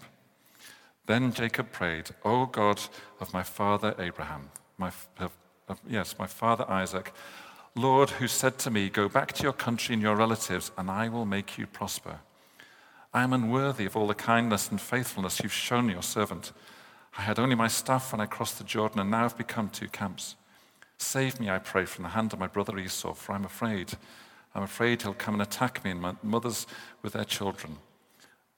Then 1.06 1.31
Jacob 1.31 1.71
prayed, 1.71 2.09
O 2.25 2.45
God 2.45 2.81
of 3.19 3.33
my 3.33 3.44
father 3.44 3.95
Abraham, 3.98 4.50
my, 4.77 4.92
yes, 5.87 6.16
my 6.19 6.28
father 6.28 6.69
Isaac, 6.69 7.14
Lord, 7.76 8.09
who 8.09 8.28
said 8.28 8.57
to 8.59 8.71
me, 8.71 8.90
Go 8.90 9.07
back 9.07 9.33
to 9.33 9.44
your 9.44 9.54
country 9.54 9.94
and 9.94 10.02
your 10.02 10.16
relatives, 10.16 10.71
and 10.78 10.90
I 10.90 11.09
will 11.09 11.26
make 11.26 11.57
you 11.57 11.68
prosper. 11.68 12.19
I 13.14 13.23
am 13.23 13.33
unworthy 13.33 13.85
of 13.85 13.95
all 13.95 14.07
the 14.07 14.16
kindness 14.16 14.69
and 14.69 14.81
faithfulness 14.81 15.40
you've 15.42 15.54
shown 15.54 15.90
your 15.90 16.02
servant. 16.02 16.52
I 17.18 17.21
had 17.21 17.40
only 17.40 17.56
my 17.56 17.68
staff 17.68 18.12
when 18.12 18.21
I 18.21 18.28
crossed 18.28 18.59
the 18.59 18.64
Jordan, 18.64 19.00
and 19.00 19.09
now 19.09 19.26
I've 19.26 19.38
become 19.38 19.69
two 19.69 19.88
camps. 19.88 20.36
Save 21.00 21.40
me, 21.40 21.50
I 21.50 21.57
pray, 21.57 21.86
from 21.86 22.04
the 22.04 22.09
hand 22.09 22.31
of 22.31 22.40
my 22.40 22.47
brother 22.47 22.78
Esau, 22.78 23.14
for 23.14 23.33
I'm 23.33 23.45
afraid. 23.45 23.94
I'm 24.54 24.64
afraid 24.64 25.02
he'll 25.02 25.14
come 25.14 25.33
and 25.33 25.42
attack 25.42 25.83
me 25.83 25.92
and 25.92 26.02
my 26.02 26.16
mothers 26.21 26.68
with 27.02 27.14
their 27.14 27.26
children. 27.26 27.78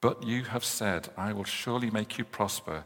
But 0.02 0.24
you 0.24 0.44
have 0.44 0.66
said, 0.66 1.10
I 1.18 1.32
will 1.32 1.46
surely 1.46 1.90
make 1.90 2.18
you 2.18 2.26
prosper, 2.26 2.84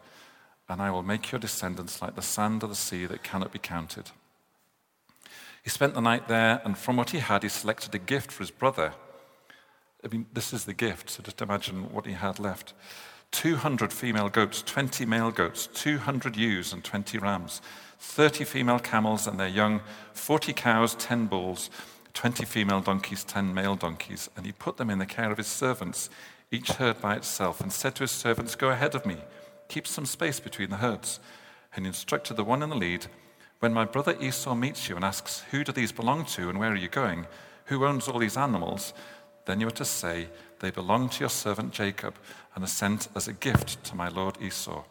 and 0.70 0.80
I 0.82 0.92
will 0.92 1.03
make 1.03 1.32
your 1.32 1.39
descendants 1.39 2.01
like 2.01 2.15
the 2.15 2.22
sand 2.22 2.63
of 2.63 2.70
the 2.70 2.75
sea 2.75 3.06
that 3.08 3.24
cannot 3.24 3.51
be 3.51 3.60
counted. 3.60 4.12
He 5.63 5.70
spent 5.70 5.96
the 5.96 6.01
night 6.01 6.27
there, 6.27 6.62
and 6.65 6.77
from 6.77 6.98
what 6.98 7.12
he 7.12 7.20
had, 7.20 7.42
he 7.42 7.50
selected 7.50 7.96
a 7.96 8.00
gift 8.00 8.32
for 8.32 8.44
his 8.44 8.51
brother. 8.51 8.94
I 10.03 10.08
mean, 10.08 10.27
this 10.34 10.53
is 10.53 10.65
the 10.65 10.74
gift, 10.74 11.10
so 11.10 11.24
just 11.24 11.42
imagine 11.42 11.92
what 11.92 12.06
he 12.06 12.13
had 12.13 12.38
left. 12.39 12.74
200 13.34 13.92
female 13.92 14.30
goats, 14.30 14.62
20 14.62 15.06
male 15.06 15.32
goats, 15.32 15.68
200 15.74 16.38
ewes 16.38 16.72
and 16.72 16.84
20 16.84 17.18
rams, 17.18 17.62
30 18.00 18.44
female 18.44 18.80
camels 18.80 19.28
and 19.28 19.40
their 19.40 19.48
young, 19.48 19.82
40 20.13 20.54
cows, 20.54 20.94
10 20.96 21.25
bulls, 21.25 21.70
20 22.13 22.46
female 22.46 22.80
donkeys, 22.80 23.24
10 23.24 23.54
male 23.54 23.75
donkeys. 23.75 24.30
And 24.38 24.46
he 24.46 24.52
put 24.52 24.78
them 24.78 24.90
in 24.90 25.00
the 25.00 25.06
care 25.08 25.32
of 25.32 25.40
his 25.40 25.48
servants, 25.48 26.12
each 26.52 26.74
herd 26.74 27.02
by 27.02 27.16
itself, 27.16 27.60
and 27.60 27.74
said 27.74 27.96
to 27.96 28.04
his 28.04 28.12
servants, 28.12 28.56
Go 28.56 28.70
ahead 28.70 28.94
of 28.94 29.06
me, 29.06 29.18
keep 29.68 29.88
some 29.88 30.06
space 30.06 30.40
between 30.40 30.70
the 30.70 30.78
herds. 30.78 31.20
And 31.75 31.86
he 31.86 31.88
instructed 31.88 32.38
the 32.38 32.44
one 32.44 32.62
in 32.62 32.70
the 32.70 32.75
lead, 32.75 33.08
When 33.60 33.74
my 33.74 33.86
brother 33.86 34.16
Esau 34.22 34.54
meets 34.54 34.88
you 34.88 34.96
and 34.96 35.04
asks, 35.04 35.44
Who 35.50 35.63
do 35.63 35.72
these 35.72 35.92
belong 35.92 36.25
to 36.25 36.50
and 36.50 36.60
where 36.60 36.72
are 36.72 36.75
you 36.75 36.88
going? 36.88 37.25
Who 37.66 37.84
owns 37.84 38.08
all 38.08 38.20
these 38.20 38.38
animals? 38.38 38.94
Then 39.46 39.60
you 39.60 39.68
are 39.68 39.72
to 39.72 39.86
say, 39.86 40.28
They 40.60 40.70
belong 40.70 41.10
to 41.10 41.20
your 41.22 41.30
servant 41.30 41.74
Jacob 41.74 42.16
and 42.55 42.63
are 42.63 42.67
sent 42.67 43.07
as 43.15 43.27
a 43.27 43.33
gift 43.33 43.83
to 43.86 43.95
my 43.95 44.07
lord 44.07 44.38
Esau. 44.41 44.83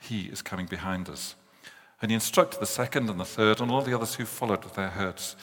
He 0.00 0.22
is 0.22 0.42
coming 0.42 0.66
behind 0.66 1.08
us. 1.08 1.34
And 2.02 2.10
he 2.10 2.14
instructed 2.14 2.60
the 2.60 2.66
second 2.66 3.08
and 3.08 3.18
the 3.18 3.24
third 3.24 3.60
and 3.60 3.70
all 3.70 3.82
the 3.82 3.94
others 3.94 4.16
who 4.16 4.24
followed 4.24 4.64
with 4.64 4.74
their 4.74 4.90
herds. 4.90 5.36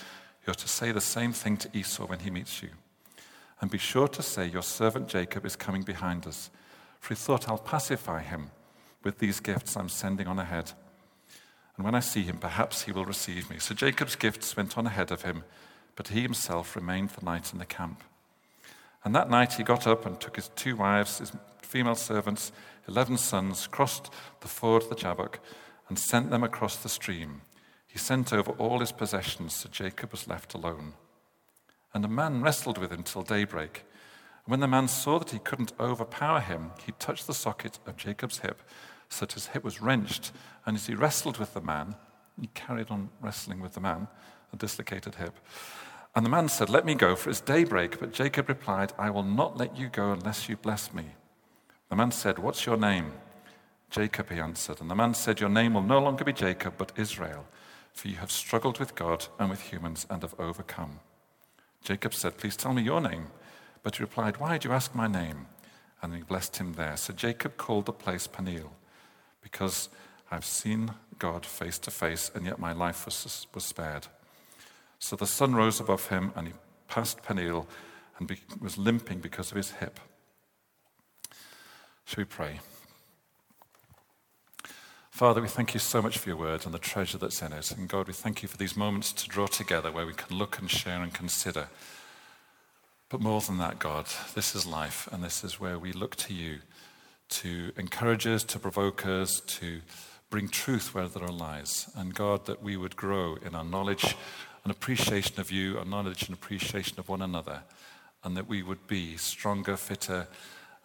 You're 0.45 0.53
to 0.55 0.67
say 0.67 0.91
the 0.91 1.01
same 1.01 1.33
thing 1.33 1.57
to 1.57 1.77
Esau 1.77 2.05
when 2.05 2.19
he 2.19 2.29
meets 2.29 2.61
you. 2.61 2.69
And 3.59 3.69
be 3.69 3.77
sure 3.77 4.07
to 4.07 4.21
say, 4.21 4.47
Your 4.47 4.63
servant 4.63 5.07
Jacob 5.07 5.45
is 5.45 5.55
coming 5.55 5.83
behind 5.83 6.27
us. 6.27 6.49
For 6.99 7.09
he 7.09 7.15
thought, 7.15 7.47
I'll 7.47 7.57
pacify 7.57 8.21
him 8.21 8.51
with 9.03 9.19
these 9.19 9.39
gifts 9.39 9.75
I'm 9.75 9.89
sending 9.89 10.27
on 10.27 10.39
ahead. 10.39 10.71
And 11.75 11.85
when 11.85 11.95
I 11.95 11.99
see 11.99 12.21
him, 12.21 12.37
perhaps 12.37 12.83
he 12.83 12.91
will 12.91 13.05
receive 13.05 13.49
me. 13.49 13.57
So 13.59 13.73
Jacob's 13.73 14.15
gifts 14.15 14.55
went 14.55 14.77
on 14.77 14.85
ahead 14.85 15.11
of 15.11 15.23
him, 15.23 15.43
but 15.95 16.09
he 16.09 16.21
himself 16.21 16.75
remained 16.75 17.09
the 17.09 17.25
night 17.25 17.53
in 17.53 17.59
the 17.59 17.65
camp. 17.65 18.03
And 19.03 19.15
that 19.15 19.29
night 19.29 19.53
he 19.53 19.63
got 19.63 19.88
up 19.88 20.05
and 20.05 20.20
took 20.20 20.36
his 20.36 20.50
two 20.50 20.75
wives, 20.75 21.20
his 21.20 21.31
female 21.62 21.96
servants, 21.96 22.51
eleven 22.88 23.17
sons, 23.17 23.67
crossed 23.67 24.12
the 24.41 24.48
ford 24.48 24.84
of 24.84 24.89
the 24.89 24.96
Jabbok, 24.96 25.39
and 25.89 25.98
sent 25.98 26.29
them 26.29 26.43
across 26.43 26.77
the 26.77 26.89
stream. 26.89 27.41
He 27.88 27.98
sent 27.98 28.31
over 28.31 28.51
all 28.51 28.79
his 28.79 28.91
possessions, 28.91 29.53
so 29.55 29.70
Jacob 29.70 30.12
was 30.12 30.27
left 30.27 30.53
alone. 30.53 30.93
And 31.93 32.05
a 32.05 32.08
man 32.08 32.41
wrestled 32.41 32.77
with 32.77 32.91
him 32.91 33.03
till 33.03 33.22
daybreak. 33.24 33.84
And 34.46 34.51
when 34.51 34.62
the 34.62 34.67
man 34.67 34.88
saw 34.88 35.20
that 35.20 35.31
he 35.31 35.39
couldn't 35.39 35.74
overpower 35.79 36.39
him, 36.39 36.72
he 36.86 36.93
touched 36.93 37.27
the 37.27 37.34
socket 37.34 37.79
of 37.86 37.98
Jacob's 37.98 38.39
hip, 38.39 38.62
so 39.10 39.25
that 39.25 39.34
his 39.34 39.48
hip 39.48 39.63
was 39.63 39.81
wrenched. 39.81 40.31
And 40.65 40.77
as 40.77 40.88
he 40.88 40.96
wrestled 40.96 41.38
with 41.38 41.53
the 41.53 41.62
man, 41.62 41.96
he 42.39 42.48
carried 42.53 42.89
on 42.89 43.10
wrestling 43.20 43.60
with 43.60 43.74
the 43.74 43.81
man, 43.81 44.08
a 44.53 44.55
dislocated 44.55 45.15
hip. 45.15 45.38
And 46.13 46.25
the 46.25 46.29
man 46.29 46.49
said, 46.49 46.69
Let 46.69 46.85
me 46.85 46.95
go, 46.95 47.15
for 47.15 47.29
it's 47.29 47.39
daybreak. 47.41 47.99
But 47.99 48.13
Jacob 48.13 48.49
replied, 48.49 48.93
I 48.97 49.09
will 49.09 49.23
not 49.23 49.57
let 49.57 49.77
you 49.77 49.87
go 49.87 50.11
unless 50.11 50.49
you 50.49 50.57
bless 50.57 50.93
me. 50.93 51.05
The 51.89 51.95
man 51.95 52.11
said, 52.11 52.39
What's 52.39 52.65
your 52.65 52.77
name? 52.77 53.13
Jacob, 53.89 54.29
he 54.29 54.39
answered. 54.39 54.81
And 54.81 54.89
the 54.89 54.95
man 54.95 55.13
said, 55.13 55.39
Your 55.39 55.49
name 55.49 55.73
will 55.73 55.81
no 55.81 55.99
longer 55.99 56.23
be 56.23 56.33
Jacob, 56.33 56.75
but 56.77 56.91
Israel, 56.97 57.45
for 57.93 58.07
you 58.07 58.15
have 58.15 58.31
struggled 58.31 58.79
with 58.79 58.95
God 58.95 59.27
and 59.39 59.49
with 59.49 59.61
humans 59.61 60.05
and 60.09 60.21
have 60.21 60.39
overcome. 60.39 60.99
Jacob 61.83 62.13
said, 62.13 62.37
Please 62.37 62.57
tell 62.57 62.73
me 62.73 62.81
your 62.81 63.01
name. 63.01 63.27
But 63.83 63.95
he 63.95 64.03
replied, 64.03 64.37
Why 64.37 64.57
do 64.57 64.69
you 64.69 64.75
ask 64.75 64.93
my 64.93 65.07
name? 65.07 65.47
And 66.01 66.15
he 66.15 66.21
blessed 66.21 66.57
him 66.57 66.73
there. 66.73 66.97
So 66.97 67.13
Jacob 67.13 67.57
called 67.57 67.85
the 67.85 67.93
place 67.93 68.27
Peniel, 68.27 68.71
because 69.41 69.89
I've 70.29 70.45
seen 70.45 70.91
God 71.19 71.45
face 71.45 71.77
to 71.79 71.91
face, 71.91 72.31
and 72.33 72.45
yet 72.45 72.59
my 72.59 72.73
life 72.73 73.05
was, 73.05 73.47
was 73.53 73.63
spared. 73.63 74.07
So 75.01 75.15
the 75.15 75.25
sun 75.25 75.55
rose 75.55 75.79
above 75.79 76.08
him, 76.08 76.31
and 76.36 76.48
he 76.48 76.53
passed 76.88 77.24
Peniel 77.24 77.67
and 78.20 78.27
be, 78.27 78.38
was 78.62 78.77
limping 78.77 79.20
because 79.20 79.50
of 79.50 79.58
his 79.58 79.72
hip. 79.72 80.00
Shall 82.05 82.22
we 82.22 82.25
pray? 82.25 82.60
Father, 85.10 85.41
we 85.41 85.48
thank 85.48 85.74
you 85.74 85.79
so 85.79 86.01
much 86.01 86.20
for 86.20 86.29
your 86.29 86.38
word 86.38 86.65
and 86.65 86.74
the 86.74 86.79
treasure 86.79 87.17
that's 87.17 87.41
in 87.41 87.51
it. 87.51 87.72
And 87.72 87.89
God, 87.89 88.08
we 88.08 88.13
thank 88.13 88.43
you 88.43 88.48
for 88.48 88.58
these 88.58 88.77
moments 88.77 89.12
to 89.13 89.27
draw 89.27 89.48
together 89.48 89.91
where 89.91 90.05
we 90.05 90.13
can 90.13 90.38
look 90.38 90.60
and 90.60 90.70
share 90.70 91.01
and 91.01 91.13
consider. 91.13 91.67
But 93.10 93.22
more 93.22 93.41
than 93.41 93.58
that, 93.58 93.79
God, 93.79 94.05
this 94.36 94.55
is 94.55 94.67
life, 94.67 95.10
and 95.12 95.24
this 95.24 95.43
is 95.43 95.60
where 95.60 95.79
we 95.79 95.91
look 95.93 96.15
to 96.17 96.34
you 96.34 96.60
to 97.29 97.72
encourage 97.75 98.27
us, 98.27 98.43
to 98.43 98.60
provoke 98.60 99.05
us, 99.05 99.41
to 99.41 99.81
bring 100.29 100.48
truth 100.48 100.93
where 100.93 101.08
there 101.08 101.24
are 101.24 101.31
lies. 101.31 101.89
And 101.96 102.13
God, 102.13 102.46
that 102.46 102.62
we 102.62 102.77
would 102.77 102.96
grow 102.96 103.36
in 103.43 103.55
our 103.55 103.65
knowledge 103.65 104.15
and 104.63 104.71
appreciation 104.71 105.39
of 105.39 105.51
you, 105.51 105.79
a 105.79 105.85
knowledge 105.85 106.23
and 106.23 106.33
appreciation 106.33 106.99
of 106.99 107.09
one 107.09 107.21
another, 107.21 107.61
and 108.23 108.37
that 108.37 108.47
we 108.47 108.61
would 108.61 108.87
be 108.87 109.17
stronger, 109.17 109.75
fitter, 109.75 110.27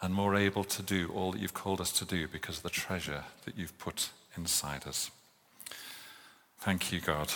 and 0.02 0.14
more 0.14 0.34
able 0.34 0.64
to 0.64 0.82
do 0.82 1.10
all 1.14 1.32
that 1.32 1.40
you've 1.40 1.54
called 1.54 1.80
us 1.80 1.92
to 1.92 2.04
do 2.04 2.28
because 2.28 2.58
of 2.58 2.62
the 2.62 2.70
treasure 2.70 3.24
that 3.44 3.56
you've 3.56 3.78
put 3.78 4.10
inside 4.36 4.86
us. 4.86 5.10
Thank 6.60 6.92
you, 6.92 7.00
God. 7.00 7.32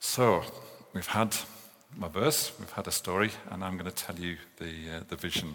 So, 0.00 0.42
we've 0.92 1.06
had 1.06 1.36
my 1.96 2.08
verse, 2.08 2.52
we've 2.58 2.70
had 2.70 2.86
a 2.86 2.92
story, 2.92 3.30
and 3.50 3.64
I'm 3.64 3.76
going 3.76 3.90
to 3.90 4.04
tell 4.04 4.16
you 4.16 4.36
the, 4.58 4.96
uh, 4.96 5.00
the 5.08 5.16
vision. 5.16 5.54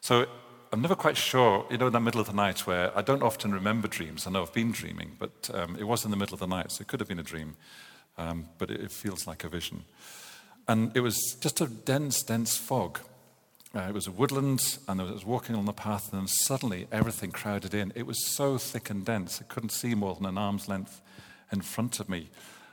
So, 0.00 0.26
I'm 0.72 0.80
never 0.80 0.94
quite 0.94 1.16
sure, 1.16 1.66
you 1.68 1.78
know, 1.78 1.88
in 1.88 1.92
the 1.92 2.00
middle 2.00 2.20
of 2.20 2.28
the 2.28 2.32
night 2.32 2.64
where 2.64 2.96
I 2.96 3.02
don't 3.02 3.24
often 3.24 3.52
remember 3.52 3.88
dreams. 3.88 4.26
I 4.26 4.30
know 4.30 4.42
I've 4.42 4.52
been 4.52 4.70
dreaming, 4.70 5.16
but 5.18 5.50
um, 5.52 5.76
it 5.76 5.82
was 5.82 6.04
in 6.04 6.12
the 6.12 6.16
middle 6.16 6.34
of 6.34 6.40
the 6.40 6.46
night, 6.46 6.70
so 6.70 6.82
it 6.82 6.86
could 6.86 7.00
have 7.00 7.08
been 7.08 7.18
a 7.18 7.24
dream, 7.24 7.56
um, 8.20 8.48
but 8.58 8.70
it, 8.70 8.80
it 8.80 8.92
feels 8.92 9.26
like 9.26 9.44
a 9.44 9.48
vision. 9.48 9.84
And 10.68 10.96
it 10.96 11.00
was 11.00 11.36
just 11.40 11.60
a 11.60 11.66
dense, 11.66 12.22
dense 12.22 12.56
fog. 12.56 13.00
Uh, 13.74 13.86
it 13.88 13.94
was 13.94 14.06
a 14.06 14.10
woodland, 14.10 14.78
and 14.86 15.00
I 15.00 15.04
was 15.04 15.24
walking 15.24 15.56
on 15.56 15.64
the 15.64 15.72
path, 15.72 16.12
and 16.12 16.28
suddenly 16.28 16.86
everything 16.92 17.30
crowded 17.30 17.72
in. 17.72 17.92
It 17.94 18.06
was 18.06 18.26
so 18.26 18.58
thick 18.58 18.90
and 18.90 19.04
dense, 19.04 19.40
I 19.40 19.44
couldn't 19.44 19.70
see 19.70 19.94
more 19.94 20.14
than 20.14 20.26
an 20.26 20.38
arm's 20.38 20.68
length 20.68 21.00
in 21.52 21.62
front 21.62 21.98
of 21.98 22.08
me. 22.08 22.30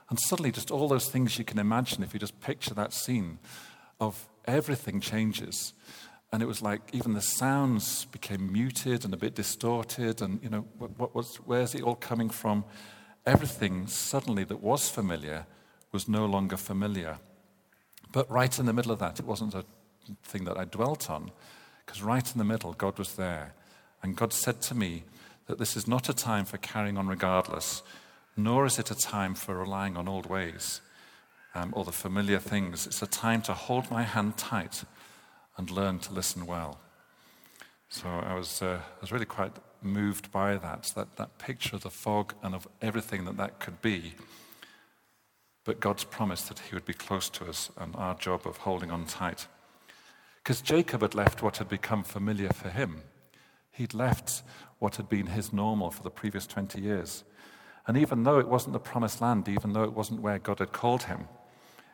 And 0.10 0.20
suddenly, 0.20 0.52
just 0.52 0.72
all 0.72 0.88
those 0.88 1.10
things 1.10 1.38
you 1.38 1.46
can 1.46 1.60
imagine, 1.60 2.04
if 2.04 2.14
you 2.14 2.20
just 2.20 2.40
picture 2.42 2.74
that 2.74 2.94
scene, 2.94 3.40
of 4.00 4.28
everything 4.46 5.00
changes. 5.00 5.74
And 6.32 6.44
it 6.44 6.46
was 6.46 6.62
like 6.62 6.82
even 6.94 7.14
the 7.14 7.22
sounds 7.22 8.06
became 8.06 8.52
muted 8.52 9.06
and 9.06 9.14
a 9.14 9.18
bit 9.18 9.36
distorted, 9.36 10.22
and 10.22 10.42
you 10.44 10.50
know, 10.50 10.66
what, 10.78 11.16
what 11.16 11.26
where's 11.46 11.74
it 11.74 11.84
all 11.84 11.96
coming 11.96 12.30
from? 12.30 12.66
Everything 13.28 13.88
suddenly 13.88 14.46
that 14.46 14.64
was 14.64 14.90
familiar 14.90 15.46
was 15.92 16.08
no 16.08 16.26
longer 16.26 16.56
familiar. 16.56 17.18
But 18.14 18.32
right 18.32 18.58
in 18.58 18.66
the 18.66 18.74
middle 18.74 18.94
of 18.94 19.00
that, 19.00 19.20
it 19.20 19.26
wasn't 19.26 19.54
a 19.54 19.66
thing 20.24 20.46
that 20.46 20.58
I 20.58 20.64
dwelt 20.64 21.10
on, 21.10 21.32
because 21.86 22.02
right 22.02 22.32
in 22.32 22.38
the 22.38 22.46
middle, 22.46 22.72
God 22.72 22.98
was 22.98 23.16
there. 23.16 23.54
And 24.02 24.16
God 24.16 24.32
said 24.32 24.62
to 24.62 24.76
me 24.76 25.04
that 25.48 25.58
this 25.58 25.76
is 25.76 25.90
not 25.90 26.08
a 26.08 26.14
time 26.14 26.46
for 26.46 26.58
carrying 26.58 26.98
on 26.98 27.08
regardless, 27.08 27.84
nor 28.38 28.66
is 28.66 28.80
it 28.80 28.92
a 28.92 28.96
time 28.96 29.36
for 29.36 29.58
relying 29.58 29.98
on 29.98 30.08
old 30.08 30.28
ways 30.28 30.80
um, 31.54 31.74
or 31.76 31.84
the 31.84 31.92
familiar 31.92 32.40
things. 32.40 32.88
It's 32.88 33.02
a 33.02 33.08
time 33.08 33.42
to 33.42 33.54
hold 33.54 33.92
my 33.92 34.04
hand 34.04 34.38
tight 34.38 34.86
and 35.58 35.70
learn 35.70 36.00
to 36.00 36.14
listen 36.14 36.46
well. 36.46 36.80
So 37.90 38.08
I 38.08 38.36
was, 38.36 38.62
uh, 38.62 38.80
I 38.82 39.02
was 39.02 39.12
really 39.12 39.26
quite 39.26 39.52
moved 39.82 40.32
by 40.32 40.58
that, 40.58 40.92
that, 40.96 41.16
that 41.18 41.38
picture 41.38 41.76
of 41.76 41.84
the 41.84 41.90
fog 41.90 42.34
and 42.44 42.54
of 42.56 42.68
everything 42.82 43.26
that 43.26 43.38
that 43.38 43.60
could 43.60 43.82
be. 43.82 44.14
But 45.64 45.80
God's 45.80 46.04
promise 46.04 46.44
that 46.44 46.60
He 46.60 46.76
would 46.76 46.86
be 46.86 46.94
close 46.94 47.30
to 47.32 47.46
us 47.46 47.72
and 47.78 47.96
our 47.96 48.16
job 48.16 48.46
of 48.46 48.58
holding 48.58 48.92
on 48.92 49.06
tight. 49.06 49.48
Because 50.48 50.62
Jacob 50.62 51.02
had 51.02 51.14
left 51.14 51.44
what 51.44 51.58
had 51.58 51.68
become 51.68 52.06
familiar 52.06 52.54
for 52.54 52.70
him. 52.70 53.02
He'd 53.70 53.94
left 53.94 54.44
what 54.80 54.96
had 54.96 55.10
been 55.10 55.28
his 55.28 55.52
normal 55.52 55.92
for 55.92 56.04
the 56.04 56.10
previous 56.10 56.48
20 56.48 56.80
years. 56.80 57.26
And 57.86 57.98
even 57.98 58.24
though 58.24 58.40
it 58.40 58.48
wasn't 58.48 58.72
the 58.72 58.80
promised 58.80 59.20
land, 59.20 59.50
even 59.50 59.74
though 59.74 59.84
it 59.84 59.92
wasn't 59.92 60.22
where 60.22 60.40
God 60.40 60.60
had 60.60 60.72
called 60.72 61.04
him, 61.04 61.28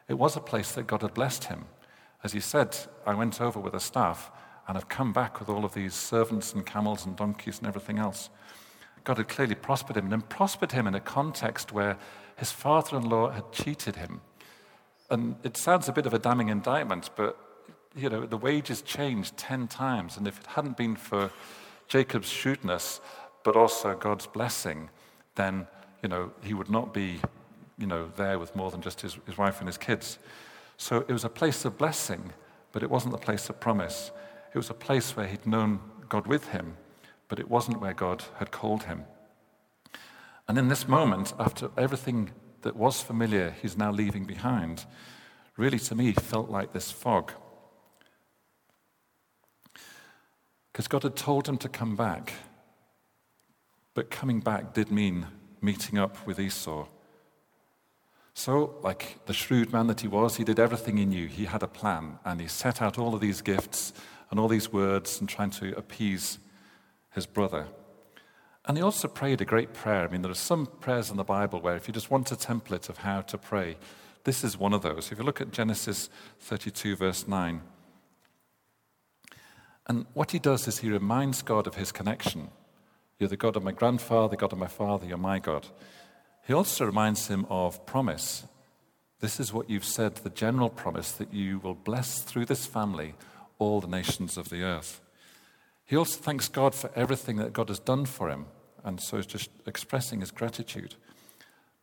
it 0.07 0.19
was 0.19 0.35
a 0.35 0.39
place 0.39 0.71
that 0.73 0.85
God 0.85 1.01
had 1.01 1.15
blessed 1.15 1.45
him. 1.45 1.65
As 2.23 2.33
he 2.33 2.39
said, 2.39 2.77
I 3.07 3.15
went 3.15 3.41
over 3.41 3.59
with 3.59 3.73
a 3.73 3.79
staff 3.79 4.29
and 4.67 4.77
I've 4.77 4.89
come 4.89 5.13
back 5.13 5.39
with 5.39 5.49
all 5.49 5.65
of 5.65 5.73
these 5.73 5.93
servants 5.93 6.53
and 6.53 6.65
camels 6.65 7.05
and 7.05 7.15
donkeys 7.15 7.59
and 7.59 7.67
everything 7.67 7.99
else. 7.99 8.29
God 9.03 9.17
had 9.17 9.27
clearly 9.27 9.55
prospered 9.55 9.97
him 9.97 10.11
and 10.11 10.27
prospered 10.29 10.71
him 10.71 10.87
in 10.87 10.95
a 10.95 10.99
context 10.99 11.73
where 11.73 11.97
his 12.37 12.51
father 12.51 12.97
in 12.97 13.09
law 13.09 13.29
had 13.31 13.51
cheated 13.51 13.97
him. 13.97 14.21
And 15.09 15.35
it 15.43 15.57
sounds 15.57 15.89
a 15.89 15.91
bit 15.91 16.05
of 16.05 16.13
a 16.13 16.19
damning 16.19 16.49
indictment, 16.49 17.09
but 17.15 17.37
you 17.95 18.09
know, 18.09 18.25
the 18.25 18.37
wages 18.37 18.81
changed 18.81 19.37
10 19.37 19.67
times. 19.67 20.17
And 20.17 20.27
if 20.27 20.39
it 20.39 20.47
hadn't 20.47 20.77
been 20.77 20.95
for 20.95 21.31
Jacob's 21.87 22.29
shrewdness, 22.29 23.01
but 23.43 23.55
also 23.55 23.95
God's 23.95 24.25
blessing, 24.25 24.89
then, 25.35 25.67
you 26.01 26.09
know, 26.09 26.31
he 26.41 26.53
would 26.53 26.69
not 26.69 26.93
be, 26.93 27.19
you 27.77 27.87
know, 27.87 28.09
there 28.15 28.39
with 28.39 28.55
more 28.55 28.71
than 28.71 28.81
just 28.81 29.01
his, 29.01 29.17
his 29.25 29.37
wife 29.37 29.59
and 29.59 29.67
his 29.67 29.77
kids. 29.77 30.17
So 30.77 31.05
it 31.07 31.11
was 31.11 31.23
a 31.23 31.29
place 31.29 31.65
of 31.65 31.77
blessing, 31.77 32.33
but 32.71 32.83
it 32.83 32.89
wasn't 32.89 33.13
a 33.13 33.19
place 33.19 33.49
of 33.49 33.59
promise. 33.59 34.11
It 34.53 34.57
was 34.57 34.69
a 34.69 34.75
place 34.75 35.15
where 35.15 35.27
he'd 35.27 35.47
known 35.47 35.79
God 36.09 36.27
with 36.27 36.49
him, 36.49 36.77
but 37.27 37.39
it 37.39 37.49
wasn't 37.49 37.81
where 37.81 37.93
God 37.93 38.23
had 38.37 38.51
called 38.51 38.83
him. 38.83 39.05
And 40.47 40.57
in 40.57 40.67
this 40.67 40.87
moment, 40.87 41.33
after 41.39 41.71
everything 41.75 42.31
that 42.61 42.75
was 42.75 43.01
familiar, 43.01 43.55
he's 43.61 43.77
now 43.77 43.91
leaving 43.91 44.25
behind, 44.25 44.85
really 45.57 45.79
to 45.79 45.95
me 45.95 46.13
felt 46.13 46.49
like 46.49 46.71
this 46.71 46.91
fog. 46.91 47.31
Because 50.71 50.87
God 50.87 51.03
had 51.03 51.15
told 51.15 51.47
him 51.47 51.57
to 51.57 51.69
come 51.69 51.95
back. 51.95 52.33
But 53.95 54.11
coming 54.11 54.39
back 54.39 54.73
did 54.73 54.91
mean 54.91 55.27
meeting 55.61 55.97
up 55.97 56.25
with 56.27 56.39
Esau. 56.39 56.87
So, 58.35 58.75
like 58.81 59.25
the 59.27 59.33
shrewd 59.33 59.71
man 59.71 59.87
that 59.87 60.01
he 60.01 60.07
was, 60.07 60.37
he 60.37 60.43
did 60.43 60.59
everything 60.59 60.97
he 60.97 61.05
knew. 61.05 61.27
He 61.27 61.45
had 61.45 61.61
a 61.61 61.67
plan, 61.67 62.17
and 62.25 62.41
he 62.41 62.47
set 62.47 62.81
out 62.81 62.97
all 62.97 63.13
of 63.13 63.21
these 63.21 63.41
gifts 63.41 63.93
and 64.33 64.39
all 64.39 64.47
these 64.47 64.73
words 64.73 65.19
and 65.19 65.29
trying 65.29 65.51
to 65.51 65.77
appease 65.77 66.39
his 67.11 67.27
brother. 67.27 67.67
And 68.65 68.75
he 68.75 68.81
also 68.81 69.07
prayed 69.07 69.41
a 69.41 69.45
great 69.45 69.75
prayer. 69.75 70.07
I 70.07 70.07
mean, 70.07 70.23
there 70.23 70.31
are 70.31 70.33
some 70.33 70.65
prayers 70.65 71.11
in 71.11 71.17
the 71.17 71.23
Bible 71.23 71.61
where 71.61 71.75
if 71.75 71.87
you 71.87 71.93
just 71.93 72.09
want 72.09 72.31
a 72.31 72.35
template 72.35 72.89
of 72.89 72.97
how 72.97 73.21
to 73.21 73.37
pray, 73.37 73.77
this 74.23 74.43
is 74.43 74.57
one 74.57 74.73
of 74.73 74.81
those. 74.81 75.11
If 75.11 75.19
you 75.19 75.23
look 75.23 75.39
at 75.39 75.51
Genesis 75.51 76.09
32, 76.39 76.95
verse 76.95 77.27
9, 77.27 77.61
and 79.85 80.07
what 80.15 80.31
he 80.31 80.39
does 80.39 80.67
is 80.67 80.79
he 80.79 80.89
reminds 80.89 81.43
God 81.43 81.67
of 81.67 81.75
his 81.75 81.91
connection. 81.91 82.49
You're 83.19 83.29
the 83.29 83.37
God 83.37 83.55
of 83.55 83.63
my 83.63 83.71
grandfather, 83.71 84.29
the 84.29 84.37
God 84.37 84.51
of 84.51 84.57
my 84.57 84.65
father, 84.65 85.05
you're 85.05 85.17
my 85.17 85.37
God. 85.37 85.67
He 86.47 86.53
also 86.53 86.87
reminds 86.87 87.27
him 87.27 87.45
of 87.51 87.85
promise 87.85 88.47
This 89.19 89.39
is 89.39 89.53
what 89.53 89.69
you've 89.69 89.85
said, 89.85 90.15
the 90.15 90.31
general 90.31 90.71
promise 90.71 91.11
that 91.11 91.31
you 91.31 91.59
will 91.59 91.75
bless 91.75 92.23
through 92.23 92.45
this 92.45 92.65
family 92.65 93.13
all 93.59 93.81
the 93.81 93.87
nations 93.87 94.37
of 94.37 94.49
the 94.49 94.63
earth. 94.63 95.01
He 95.85 95.95
also 95.95 96.19
thanks 96.19 96.47
God 96.47 96.73
for 96.73 96.91
everything 96.95 97.37
that 97.37 97.53
God 97.53 97.69
has 97.69 97.79
done 97.79 98.05
for 98.05 98.29
him, 98.29 98.45
and 98.83 99.01
so 99.01 99.17
is 99.17 99.25
just 99.25 99.49
expressing 99.65 100.21
his 100.21 100.31
gratitude. 100.31 100.95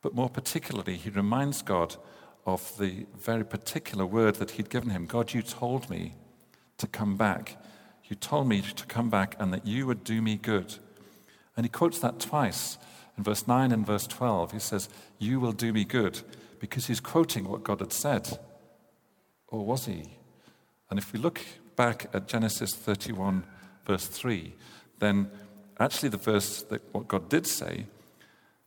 But 0.03 0.15
more 0.15 0.31
particularly, 0.31 0.97
he 0.97 1.11
reminds 1.11 1.63
God 1.63 1.97
of 2.47 2.77
the 2.79 3.07
very 3.17 3.45
particular 3.45 4.07
word 4.07 4.37
that 4.37 4.53
he'd 4.53 4.71
given 4.71 4.91
him 4.91 5.07
God, 5.07 5.35
you 5.35 5.43
told 5.43 5.91
me 5.91 6.15
to 6.79 6.87
come 6.87 7.17
back. 7.17 7.63
You 8.05 8.17
told 8.17 8.49
me 8.49 8.63
to 8.63 8.87
come 8.87 9.11
back 9.11 9.37
and 9.39 9.53
that 9.53 9.67
you 9.67 9.87
would 9.87 10.03
do 10.03 10.21
me 10.21 10.37
good. 10.37 10.75
And 11.57 11.65
he 11.65 11.71
quotes 11.71 11.99
that 12.01 12.19
twice 12.19 12.79
in 13.17 13.23
verse 13.23 13.47
9 13.47 13.71
and 13.71 13.87
verse 13.87 14.07
12. 14.07 14.53
He 14.53 14.59
says, 14.59 14.89
You 15.19 15.39
will 15.39 15.53
do 15.53 15.73
me 15.73 15.85
good, 15.85 16.23
because 16.59 16.87
he's 16.87 17.01
quoting 17.01 17.49
what 17.49 17.63
God 17.63 17.81
had 17.81 17.93
said. 17.93 18.39
Or 19.47 19.65
was 19.65 19.87
he? 19.87 20.05
And 20.91 20.99
if 20.99 21.13
we 21.13 21.19
look 21.19 21.41
back 21.77 22.11
at 22.13 22.29
Genesis 22.29 22.75
31, 22.75 23.45
verse 23.87 24.07
3, 24.07 24.55
then 24.99 25.31
actually 25.79 26.09
the 26.09 26.17
verse 26.17 26.63
that 26.65 26.83
what 26.93 27.09
God 27.09 27.29
did 27.29 27.47
say 27.47 27.87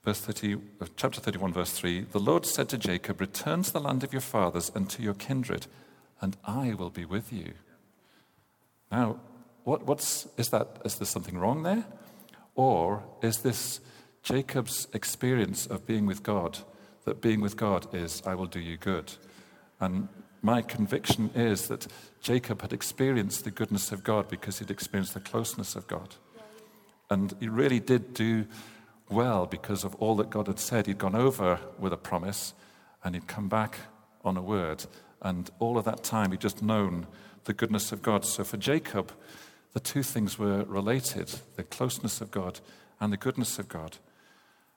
Verse 0.04 0.20
30, 0.20 0.56
uh, 0.56 0.86
chapter 0.98 1.22
31, 1.22 1.54
verse 1.54 1.72
3 1.72 2.02
The 2.12 2.20
Lord 2.20 2.46
said 2.46 2.68
to 2.70 2.78
Jacob, 2.78 3.22
Return 3.22 3.64
to 3.64 3.72
the 3.72 3.80
land 3.80 4.04
of 4.04 4.12
your 4.12 4.22
fathers 4.22 4.70
and 4.76 4.90
to 4.90 5.02
your 5.02 5.14
kindred, 5.14 5.68
and 6.20 6.36
I 6.44 6.74
will 6.74 6.90
be 6.90 7.06
with 7.06 7.32
you. 7.32 7.54
Now, 8.92 9.20
what, 9.64 9.86
what's, 9.88 10.28
is, 10.36 10.50
that, 10.50 10.82
is 10.84 10.96
there 10.96 11.06
something 11.06 11.38
wrong 11.38 11.64
there? 11.64 11.86
Or 12.56 13.04
is 13.22 13.40
this 13.40 13.80
Jacob's 14.24 14.88
experience 14.94 15.66
of 15.66 15.88
being 15.88 16.06
with 16.06 16.22
God, 16.22 16.60
that 17.06 17.22
being 17.22 17.40
with 17.40 17.56
God 17.56 17.88
is, 17.96 18.22
I 18.26 18.36
will 18.36 18.46
do 18.46 18.60
you 18.60 18.76
good? 18.76 19.14
And 19.80 20.10
my 20.44 20.62
conviction 20.62 21.32
is 21.34 21.70
that 21.70 21.88
Jacob 22.22 22.62
had 22.62 22.74
experienced 22.74 23.46
the 23.46 23.52
goodness 23.52 23.94
of 23.94 24.04
God 24.04 24.28
because 24.28 24.60
he'd 24.60 24.70
experienced 24.70 25.14
the 25.14 25.22
closeness 25.22 25.76
of 25.76 25.88
God. 25.88 26.16
And 27.10 27.34
he 27.40 27.48
really 27.48 27.80
did 27.80 28.14
do 28.14 28.46
well 29.10 29.46
because 29.46 29.86
of 29.86 29.96
all 29.96 30.16
that 30.18 30.30
God 30.30 30.48
had 30.48 30.60
said. 30.60 30.86
He'd 30.86 30.98
gone 30.98 31.16
over 31.16 31.60
with 31.80 31.94
a 31.94 31.98
promise 31.98 32.54
and 33.04 33.16
he'd 33.16 33.28
come 33.28 33.48
back 33.48 33.78
on 34.26 34.36
a 34.36 34.42
word. 34.42 34.86
And 35.22 35.50
all 35.60 35.78
of 35.78 35.86
that 35.86 36.04
time, 36.04 36.32
he'd 36.32 36.42
just 36.42 36.62
known 36.62 37.08
the 37.46 37.54
goodness 37.54 37.94
of 37.94 38.02
God. 38.02 38.26
So 38.26 38.44
for 38.44 38.58
Jacob, 38.58 39.14
the 39.72 39.80
two 39.80 40.04
things 40.04 40.38
were 40.38 40.64
related 40.64 41.34
the 41.56 41.64
closeness 41.64 42.20
of 42.20 42.32
God 42.32 42.60
and 43.00 43.14
the 43.14 43.18
goodness 43.18 43.60
of 43.60 43.70
God. 43.70 43.98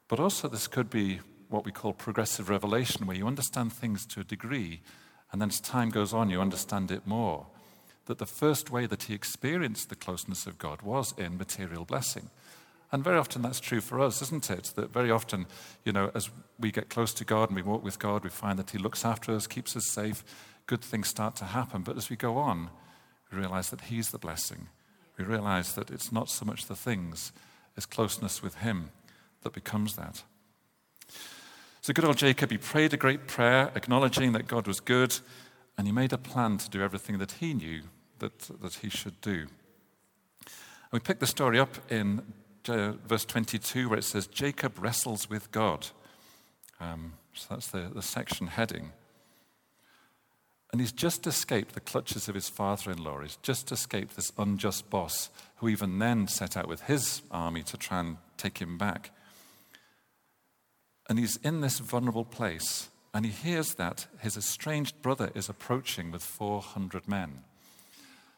But 0.06 0.20
also, 0.20 0.46
this 0.46 0.68
could 0.68 0.90
be 0.90 1.20
what 1.48 1.64
we 1.64 1.72
call 1.72 1.92
progressive 1.92 2.48
revelation, 2.48 3.06
where 3.06 3.16
you 3.16 3.26
understand 3.26 3.72
things 3.72 4.06
to 4.06 4.20
a 4.20 4.24
degree, 4.24 4.82
and 5.36 5.40
then 5.42 5.50
as 5.50 5.60
time 5.60 5.90
goes 5.90 6.14
on, 6.14 6.30
you 6.30 6.40
understand 6.40 6.90
it 6.90 7.06
more. 7.06 7.44
That 8.06 8.16
the 8.16 8.24
first 8.24 8.70
way 8.70 8.86
that 8.86 9.02
he 9.02 9.12
experienced 9.12 9.90
the 9.90 9.94
closeness 9.94 10.46
of 10.46 10.56
God 10.56 10.80
was 10.80 11.12
in 11.18 11.36
material 11.36 11.84
blessing. 11.84 12.30
And 12.90 13.04
very 13.04 13.18
often 13.18 13.42
that's 13.42 13.60
true 13.60 13.82
for 13.82 14.00
us, 14.00 14.22
isn't 14.22 14.50
it? 14.50 14.72
That 14.76 14.94
very 14.94 15.10
often, 15.10 15.44
you 15.84 15.92
know, 15.92 16.10
as 16.14 16.30
we 16.58 16.70
get 16.70 16.88
close 16.88 17.12
to 17.12 17.26
God 17.26 17.50
and 17.50 17.56
we 17.56 17.60
walk 17.60 17.84
with 17.84 17.98
God, 17.98 18.24
we 18.24 18.30
find 18.30 18.58
that 18.58 18.70
He 18.70 18.78
looks 18.78 19.04
after 19.04 19.30
us, 19.34 19.46
keeps 19.46 19.76
us 19.76 19.90
safe, 19.90 20.24
good 20.64 20.80
things 20.80 21.08
start 21.08 21.36
to 21.36 21.44
happen. 21.44 21.82
But 21.82 21.98
as 21.98 22.08
we 22.08 22.16
go 22.16 22.38
on, 22.38 22.70
we 23.30 23.36
realize 23.36 23.68
that 23.68 23.82
He's 23.82 24.12
the 24.12 24.18
blessing. 24.18 24.68
We 25.18 25.26
realize 25.26 25.74
that 25.74 25.90
it's 25.90 26.10
not 26.10 26.30
so 26.30 26.46
much 26.46 26.64
the 26.64 26.74
things, 26.74 27.30
as 27.76 27.84
closeness 27.84 28.42
with 28.42 28.54
Him 28.54 28.88
that 29.42 29.52
becomes 29.52 29.96
that. 29.96 30.22
So, 31.86 31.92
good 31.92 32.04
old 32.04 32.16
Jacob, 32.16 32.50
he 32.50 32.58
prayed 32.58 32.94
a 32.94 32.96
great 32.96 33.28
prayer, 33.28 33.70
acknowledging 33.76 34.32
that 34.32 34.48
God 34.48 34.66
was 34.66 34.80
good, 34.80 35.16
and 35.78 35.86
he 35.86 35.92
made 35.92 36.12
a 36.12 36.18
plan 36.18 36.58
to 36.58 36.68
do 36.68 36.82
everything 36.82 37.18
that 37.18 37.30
he 37.30 37.54
knew 37.54 37.82
that, 38.18 38.36
that 38.60 38.74
he 38.74 38.88
should 38.88 39.20
do. 39.20 39.46
And 40.42 40.92
we 40.92 40.98
pick 40.98 41.20
the 41.20 41.28
story 41.28 41.60
up 41.60 41.76
in 41.88 42.22
verse 42.64 43.24
22, 43.24 43.88
where 43.88 44.00
it 44.00 44.02
says, 44.02 44.26
Jacob 44.26 44.82
wrestles 44.82 45.30
with 45.30 45.52
God. 45.52 45.86
Um, 46.80 47.12
so 47.34 47.46
that's 47.50 47.68
the, 47.68 47.88
the 47.94 48.02
section 48.02 48.48
heading. 48.48 48.90
And 50.72 50.80
he's 50.80 50.90
just 50.90 51.24
escaped 51.24 51.74
the 51.74 51.80
clutches 51.80 52.28
of 52.28 52.34
his 52.34 52.48
father 52.48 52.90
in 52.90 52.98
law. 52.98 53.20
He's 53.20 53.38
just 53.42 53.70
escaped 53.70 54.16
this 54.16 54.32
unjust 54.36 54.90
boss 54.90 55.30
who 55.58 55.68
even 55.68 56.00
then 56.00 56.26
set 56.26 56.56
out 56.56 56.66
with 56.66 56.80
his 56.80 57.22
army 57.30 57.62
to 57.62 57.76
try 57.76 58.00
and 58.00 58.16
take 58.36 58.58
him 58.58 58.76
back. 58.76 59.12
And 61.08 61.18
he's 61.18 61.36
in 61.36 61.60
this 61.60 61.78
vulnerable 61.78 62.24
place, 62.24 62.88
and 63.14 63.24
he 63.24 63.30
hears 63.30 63.74
that 63.74 64.06
his 64.20 64.36
estranged 64.36 65.00
brother 65.02 65.30
is 65.34 65.48
approaching 65.48 66.10
with 66.10 66.22
400 66.22 67.06
men. 67.08 67.44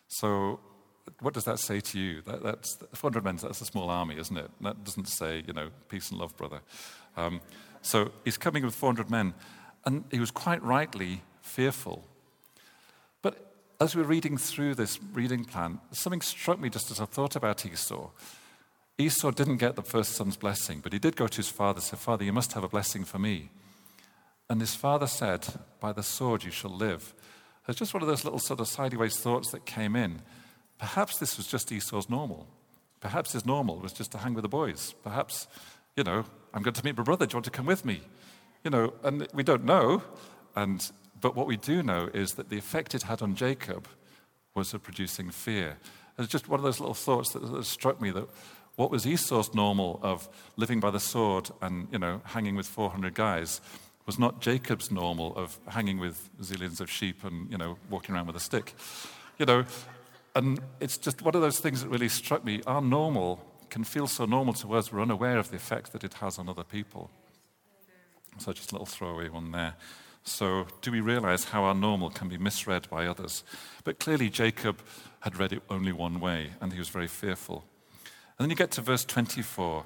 So 0.09 0.61
what 1.20 1.35
does 1.35 1.44
that 1.44 1.59
say 1.59 1.81
to 1.81 1.98
you? 1.98 2.22
That, 2.22 2.42
that's 2.42 2.78
400 2.94 3.24
men, 3.24 3.37
that's 3.37 3.61
a 3.61 3.64
small 3.64 3.90
army, 3.90 4.18
isn't 4.18 4.37
it? 4.37 4.50
That 4.61 4.85
doesn't 4.85 5.09
say, 5.09 5.42
you 5.46 5.52
know, 5.52 5.70
peace 5.88 6.11
and 6.11 6.20
love, 6.20 6.37
brother. 6.37 6.61
Um, 7.16 7.40
so 7.83 8.12
he's 8.24 8.37
coming 8.37 8.64
with 8.64 8.74
400 8.74 9.11
men, 9.11 9.35
and 9.85 10.04
he 10.11 10.20
was 10.20 10.31
quite 10.31 10.62
rightly 10.62 11.22
fearful. 11.40 12.04
But 13.22 13.52
as 13.81 13.94
we 13.94 14.02
were 14.02 14.09
reading 14.09 14.37
through 14.37 14.74
this 14.74 14.98
reading 15.12 15.44
plan, 15.44 15.81
something 15.92 16.20
struck 16.20 16.61
me 16.61 16.68
just 16.68 16.90
as 16.90 17.00
I 17.00 17.04
thought 17.04 17.37
about 17.37 17.64
Esau. 17.64 18.11
Esau 18.98 19.30
didn't 19.30 19.58
get 19.58 19.76
the 19.76 19.82
first 19.82 20.12
son's 20.12 20.37
blessing, 20.37 20.80
but 20.80 20.92
he 20.92 20.98
did 20.98 21.14
go 21.14 21.28
to 21.28 21.37
his 21.37 21.48
father 21.48 21.76
and 21.76 21.84
say, 21.84 21.96
Father, 21.96 22.24
you 22.24 22.32
must 22.32 22.52
have 22.54 22.64
a 22.64 22.68
blessing 22.68 23.04
for 23.04 23.18
me. 23.18 23.50
And 24.50 24.61
his 24.61 24.74
father 24.74 25.06
said, 25.06 25.46
By 25.78 25.92
the 25.92 26.02
sword 26.02 26.42
you 26.42 26.50
shall 26.50 26.74
live. 26.74 27.14
It's 27.68 27.78
just 27.78 27.94
one 27.94 28.02
of 28.02 28.08
those 28.08 28.24
little 28.24 28.38
sort 28.38 28.61
of 28.61 28.66
sideways 28.66 29.16
thoughts 29.18 29.50
that 29.52 29.66
came 29.66 29.94
in. 29.94 30.22
Perhaps 30.78 31.18
this 31.18 31.37
was 31.37 31.46
just 31.46 31.70
Esau's 31.70 32.08
normal. 32.08 32.48
Perhaps 33.00 33.32
his 33.32 33.46
normal 33.46 33.78
was 33.78 33.92
just 33.92 34.11
to 34.12 34.18
hang 34.18 34.34
with 34.34 34.42
the 34.42 34.48
boys. 34.48 34.94
Perhaps, 35.04 35.46
you 35.94 36.02
know, 36.02 36.24
I'm 36.52 36.62
going 36.62 36.74
to 36.74 36.84
meet 36.84 36.96
my 36.96 37.04
brother. 37.04 37.26
Do 37.26 37.34
you 37.34 37.37
want 37.37 37.44
to 37.44 37.50
come 37.50 37.66
with 37.66 37.84
me? 37.84 38.00
You 38.64 38.70
know, 38.70 38.94
and 39.04 39.28
we 39.34 39.42
don't 39.42 39.64
know. 39.64 40.02
And, 40.56 40.90
but 41.20 41.37
what 41.37 41.46
we 41.46 41.56
do 41.56 41.82
know 41.82 42.08
is 42.12 42.32
that 42.32 42.48
the 42.48 42.58
effect 42.58 42.94
it 42.94 43.02
had 43.02 43.22
on 43.22 43.37
Jacob 43.37 43.87
was 44.54 44.74
of 44.74 44.82
producing 44.82 45.30
fear. 45.30 45.76
It's 46.18 46.32
just 46.32 46.48
one 46.48 46.58
of 46.58 46.64
those 46.64 46.80
little 46.80 46.94
thoughts 46.94 47.32
that, 47.32 47.40
that 47.40 47.64
struck 47.64 48.00
me 48.00 48.11
that 48.11 48.28
what 48.78 48.92
was 48.92 49.04
Esau's 49.06 49.52
normal 49.54 49.98
of 50.04 50.28
living 50.56 50.78
by 50.78 50.92
the 50.92 51.00
sword 51.00 51.50
and, 51.60 51.88
you 51.90 51.98
know, 51.98 52.20
hanging 52.26 52.54
with 52.54 52.68
400 52.68 53.12
guys 53.12 53.60
was 54.06 54.20
not 54.20 54.40
Jacob's 54.40 54.92
normal 54.92 55.34
of 55.34 55.58
hanging 55.66 55.98
with 55.98 56.30
zillions 56.40 56.80
of 56.80 56.88
sheep 56.88 57.24
and, 57.24 57.50
you 57.50 57.58
know, 57.58 57.76
walking 57.90 58.14
around 58.14 58.28
with 58.28 58.36
a 58.36 58.40
stick. 58.40 58.76
You 59.36 59.46
know, 59.46 59.64
and 60.36 60.60
it's 60.78 60.96
just 60.96 61.22
one 61.22 61.34
of 61.34 61.40
those 61.40 61.58
things 61.58 61.82
that 61.82 61.88
really 61.88 62.08
struck 62.08 62.44
me. 62.44 62.62
Our 62.68 62.80
normal 62.80 63.44
can 63.68 63.82
feel 63.82 64.06
so 64.06 64.26
normal 64.26 64.54
to 64.54 64.72
us, 64.74 64.92
we're 64.92 65.02
unaware 65.02 65.38
of 65.38 65.50
the 65.50 65.56
effect 65.56 65.90
that 65.90 66.04
it 66.04 66.14
has 66.14 66.38
on 66.38 66.48
other 66.48 66.62
people. 66.62 67.10
So, 68.38 68.52
just 68.52 68.70
a 68.70 68.74
little 68.76 68.86
throwaway 68.86 69.28
one 69.28 69.50
there. 69.50 69.74
So, 70.22 70.68
do 70.82 70.92
we 70.92 71.00
realize 71.00 71.42
how 71.46 71.64
our 71.64 71.74
normal 71.74 72.10
can 72.10 72.28
be 72.28 72.38
misread 72.38 72.88
by 72.88 73.06
others? 73.06 73.42
But 73.82 73.98
clearly, 73.98 74.30
Jacob 74.30 74.82
had 75.18 75.36
read 75.36 75.52
it 75.52 75.64
only 75.68 75.90
one 75.90 76.20
way, 76.20 76.50
and 76.60 76.72
he 76.72 76.78
was 76.78 76.90
very 76.90 77.08
fearful. 77.08 77.64
And 78.38 78.44
then 78.44 78.51
you 78.51 78.57
get 78.57 78.70
to 78.72 78.81
verse 78.81 79.05
24. 79.05 79.85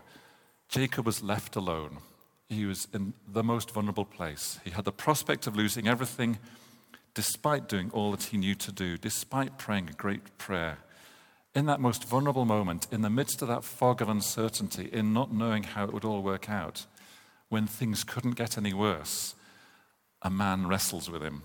Jacob 0.68 1.06
was 1.06 1.22
left 1.22 1.56
alone. 1.56 1.98
He 2.48 2.66
was 2.66 2.86
in 2.92 3.14
the 3.26 3.42
most 3.42 3.70
vulnerable 3.70 4.04
place. 4.04 4.60
He 4.62 4.70
had 4.70 4.84
the 4.84 4.92
prospect 4.92 5.46
of 5.46 5.56
losing 5.56 5.88
everything 5.88 6.38
despite 7.14 7.68
doing 7.68 7.90
all 7.92 8.10
that 8.10 8.24
he 8.24 8.38
knew 8.38 8.54
to 8.54 8.72
do, 8.72 8.96
despite 8.96 9.58
praying 9.58 9.88
a 9.88 9.92
great 9.92 10.36
prayer, 10.38 10.78
in 11.54 11.66
that 11.66 11.80
most 11.80 12.04
vulnerable 12.04 12.44
moment, 12.44 12.86
in 12.90 13.02
the 13.02 13.10
midst 13.10 13.42
of 13.42 13.48
that 13.48 13.64
fog 13.64 14.00
of 14.00 14.08
uncertainty, 14.08 14.88
in 14.90 15.12
not 15.12 15.32
knowing 15.32 15.62
how 15.62 15.84
it 15.84 15.92
would 15.92 16.04
all 16.04 16.22
work 16.22 16.48
out, 16.48 16.86
when 17.50 17.66
things 17.66 18.04
couldn't 18.04 18.36
get 18.36 18.56
any 18.56 18.72
worse, 18.72 19.34
a 20.22 20.30
man 20.30 20.66
wrestles 20.66 21.10
with 21.10 21.22
him. 21.22 21.42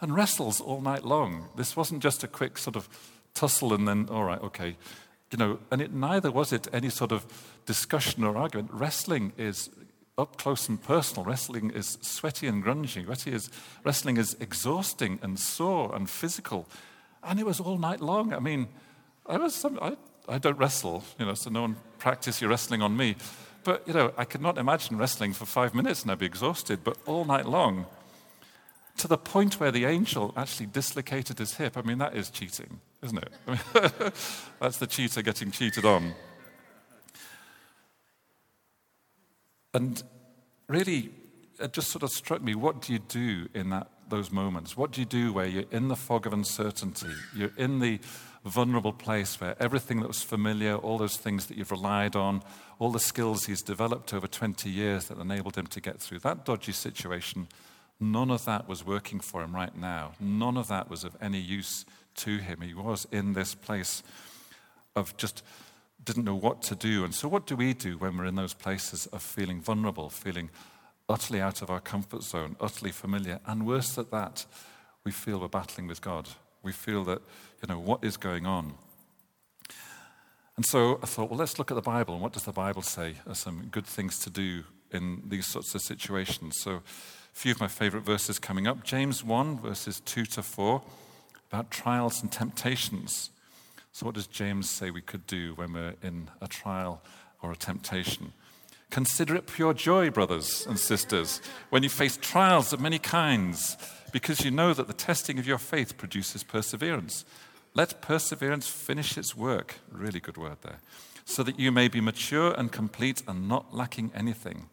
And 0.00 0.14
wrestles 0.14 0.60
all 0.60 0.80
night 0.80 1.04
long. 1.04 1.48
This 1.56 1.76
wasn't 1.76 2.02
just 2.02 2.22
a 2.22 2.28
quick 2.28 2.56
sort 2.56 2.76
of 2.76 2.88
tussle 3.34 3.74
and 3.74 3.88
then, 3.88 4.08
all 4.08 4.24
right, 4.24 4.40
okay. 4.40 4.76
You 5.30 5.38
know, 5.38 5.58
and 5.70 5.80
it 5.80 5.92
neither 5.92 6.30
was 6.30 6.52
it 6.52 6.66
any 6.72 6.90
sort 6.90 7.12
of 7.12 7.24
discussion 7.64 8.24
or 8.24 8.36
argument. 8.36 8.70
Wrestling 8.72 9.32
is 9.38 9.70
up 10.18 10.36
close 10.36 10.68
and 10.68 10.82
personal. 10.82 11.24
Wrestling 11.24 11.70
is 11.70 11.98
sweaty 12.02 12.46
and 12.46 12.62
grungy. 12.64 13.06
Wrestling 13.84 14.16
is, 14.16 14.36
exhausting 14.40 15.18
and 15.22 15.38
sore 15.38 15.94
and 15.94 16.10
physical. 16.10 16.68
And 17.22 17.40
it 17.40 17.46
was 17.46 17.60
all 17.60 17.78
night 17.78 18.00
long. 18.00 18.32
I 18.32 18.38
mean, 18.38 18.68
I, 19.26 19.38
was, 19.38 19.64
I, 19.64 19.96
I 20.28 20.38
don't 20.38 20.58
wrestle, 20.58 21.04
you 21.18 21.26
know, 21.26 21.34
so 21.34 21.50
no 21.50 21.62
one 21.62 21.76
practice 21.98 22.40
your 22.40 22.50
wrestling 22.50 22.82
on 22.82 22.96
me. 22.96 23.16
But, 23.64 23.86
you 23.86 23.94
know, 23.94 24.12
I 24.16 24.24
could 24.24 24.40
not 24.40 24.58
imagine 24.58 24.96
wrestling 24.96 25.32
for 25.32 25.46
five 25.46 25.74
minutes 25.74 26.02
and 26.02 26.10
I'd 26.10 26.18
be 26.18 26.26
exhausted, 26.26 26.80
but 26.82 26.96
all 27.06 27.24
night 27.24 27.46
long, 27.46 27.86
to 28.96 29.08
the 29.08 29.18
point 29.18 29.60
where 29.60 29.70
the 29.70 29.84
angel 29.84 30.32
actually 30.36 30.66
dislocated 30.66 31.38
his 31.38 31.54
hip. 31.54 31.76
I 31.76 31.82
mean, 31.82 31.98
that 31.98 32.16
is 32.16 32.30
cheating, 32.30 32.80
isn't 33.02 33.18
it? 33.18 33.32
That's 34.60 34.78
the 34.78 34.86
cheater 34.86 35.22
getting 35.22 35.50
cheated 35.50 35.84
on. 35.84 36.14
And 39.72 40.02
really, 40.68 41.10
it 41.60 41.72
just 41.72 41.90
sort 41.90 42.02
of 42.02 42.10
struck 42.10 42.42
me 42.42 42.54
what 42.54 42.82
do 42.82 42.92
you 42.92 42.98
do 42.98 43.48
in 43.54 43.70
that, 43.70 43.88
those 44.08 44.30
moments? 44.30 44.76
What 44.76 44.90
do 44.90 45.00
you 45.00 45.06
do 45.06 45.32
where 45.32 45.46
you're 45.46 45.64
in 45.70 45.88
the 45.88 45.96
fog 45.96 46.26
of 46.26 46.32
uncertainty? 46.32 47.12
You're 47.34 47.52
in 47.56 47.78
the 47.78 48.00
vulnerable 48.44 48.92
place 48.92 49.40
where 49.40 49.54
everything 49.60 50.00
that 50.00 50.08
was 50.08 50.22
familiar, 50.22 50.74
all 50.74 50.98
those 50.98 51.16
things 51.16 51.46
that 51.46 51.56
you've 51.56 51.70
relied 51.70 52.16
on, 52.16 52.42
all 52.78 52.90
the 52.90 52.98
skills 53.00 53.44
he's 53.44 53.62
developed 53.62 54.14
over 54.14 54.26
20 54.26 54.70
years 54.70 55.06
that 55.06 55.18
enabled 55.18 55.56
him 55.56 55.66
to 55.66 55.80
get 55.80 56.00
through 56.00 56.18
that 56.20 56.44
dodgy 56.44 56.72
situation, 56.72 57.48
none 58.00 58.30
of 58.30 58.46
that 58.46 58.66
was 58.66 58.84
working 58.84 59.20
for 59.20 59.42
him 59.42 59.54
right 59.54 59.76
now. 59.76 60.12
None 60.18 60.56
of 60.56 60.68
that 60.68 60.88
was 60.88 61.04
of 61.04 61.16
any 61.20 61.38
use 61.38 61.84
to 62.24 62.38
him. 62.38 62.60
He 62.60 62.74
was 62.74 63.06
in 63.12 63.32
this 63.32 63.54
place 63.54 64.02
of 64.96 65.16
just 65.16 65.42
didn't 66.04 66.24
know 66.24 66.34
what 66.34 66.62
to 66.62 66.74
do. 66.74 67.04
And 67.04 67.14
so, 67.14 67.28
what 67.28 67.46
do 67.46 67.56
we 67.56 67.74
do 67.74 67.98
when 67.98 68.16
we're 68.16 68.24
in 68.24 68.34
those 68.34 68.54
places 68.54 69.06
of 69.06 69.22
feeling 69.22 69.60
vulnerable, 69.60 70.10
feeling 70.10 70.50
utterly 71.08 71.40
out 71.40 71.62
of 71.62 71.70
our 71.70 71.80
comfort 71.80 72.22
zone, 72.22 72.56
utterly 72.60 72.92
familiar? 72.92 73.40
And 73.46 73.66
worse 73.66 73.94
than 73.94 74.06
that, 74.10 74.46
we 75.04 75.12
feel 75.12 75.40
we're 75.40 75.48
battling 75.48 75.86
with 75.86 76.00
God. 76.00 76.28
We 76.62 76.72
feel 76.72 77.04
that, 77.04 77.22
you 77.62 77.68
know, 77.68 77.78
what 77.78 78.04
is 78.04 78.16
going 78.16 78.46
on? 78.46 78.74
And 80.56 80.66
so 80.66 80.98
I 81.02 81.06
thought, 81.06 81.30
well, 81.30 81.38
let's 81.38 81.58
look 81.58 81.70
at 81.70 81.74
the 81.74 81.82
Bible. 81.82 82.14
And 82.14 82.22
what 82.22 82.32
does 82.32 82.44
the 82.44 82.52
Bible 82.52 82.82
say 82.82 83.14
are 83.26 83.34
some 83.34 83.68
good 83.70 83.86
things 83.86 84.18
to 84.20 84.30
do 84.30 84.64
in 84.90 85.22
these 85.26 85.46
sorts 85.46 85.74
of 85.74 85.80
situations? 85.80 86.58
So, 86.60 86.72
a 86.72 87.38
few 87.38 87.52
of 87.52 87.60
my 87.60 87.68
favorite 87.68 88.02
verses 88.02 88.38
coming 88.38 88.66
up 88.66 88.82
James 88.82 89.22
1, 89.24 89.60
verses 89.60 90.00
2 90.00 90.26
to 90.26 90.42
4, 90.42 90.82
about 91.50 91.70
trials 91.70 92.22
and 92.22 92.30
temptations. 92.30 93.30
So, 93.92 94.06
what 94.06 94.14
does 94.14 94.28
James 94.28 94.70
say 94.70 94.90
we 94.90 95.00
could 95.00 95.26
do 95.26 95.54
when 95.54 95.72
we're 95.72 95.94
in 96.02 96.30
a 96.40 96.46
trial 96.46 97.02
or 97.42 97.50
a 97.50 97.56
temptation? 97.56 98.32
Consider 98.90 99.34
it 99.34 99.46
pure 99.46 99.74
joy, 99.74 100.10
brothers 100.10 100.66
and 100.66 100.78
sisters, 100.78 101.40
when 101.70 101.82
you 101.82 101.88
face 101.88 102.16
trials 102.16 102.72
of 102.72 102.80
many 102.80 102.98
kinds, 102.98 103.76
because 104.12 104.44
you 104.44 104.50
know 104.50 104.74
that 104.74 104.86
the 104.86 104.92
testing 104.92 105.38
of 105.38 105.46
your 105.46 105.58
faith 105.58 105.96
produces 105.96 106.42
perseverance. 106.42 107.24
Let 107.74 108.00
perseverance 108.00 108.68
finish 108.68 109.16
its 109.16 109.36
work. 109.36 109.76
Really 109.90 110.18
good 110.20 110.36
word 110.36 110.58
there. 110.62 110.80
So 111.24 111.42
that 111.44 111.58
you 111.58 111.70
may 111.70 111.86
be 111.88 112.00
mature 112.00 112.52
and 112.52 112.72
complete 112.72 113.22
and 113.28 113.48
not 113.48 113.74
lacking 113.74 114.10
anything. 114.14 114.68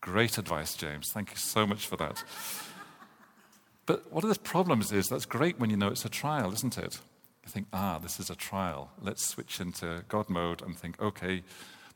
Great 0.00 0.38
advice, 0.38 0.74
James. 0.74 1.10
Thank 1.12 1.30
you 1.30 1.36
so 1.36 1.66
much 1.66 1.86
for 1.86 1.96
that. 1.96 2.24
But 3.90 4.12
one 4.12 4.22
of 4.22 4.32
the 4.32 4.38
problems 4.38 4.92
is 4.92 5.08
that's 5.08 5.26
great 5.26 5.58
when 5.58 5.68
you 5.68 5.76
know 5.76 5.88
it's 5.88 6.04
a 6.04 6.08
trial, 6.08 6.52
isn't 6.52 6.78
it? 6.78 7.00
You 7.44 7.50
think, 7.50 7.66
ah, 7.72 7.98
this 7.98 8.20
is 8.20 8.30
a 8.30 8.36
trial. 8.36 8.92
Let's 9.02 9.26
switch 9.26 9.60
into 9.60 10.04
God 10.06 10.30
mode 10.30 10.62
and 10.62 10.78
think, 10.78 11.02
okay. 11.02 11.42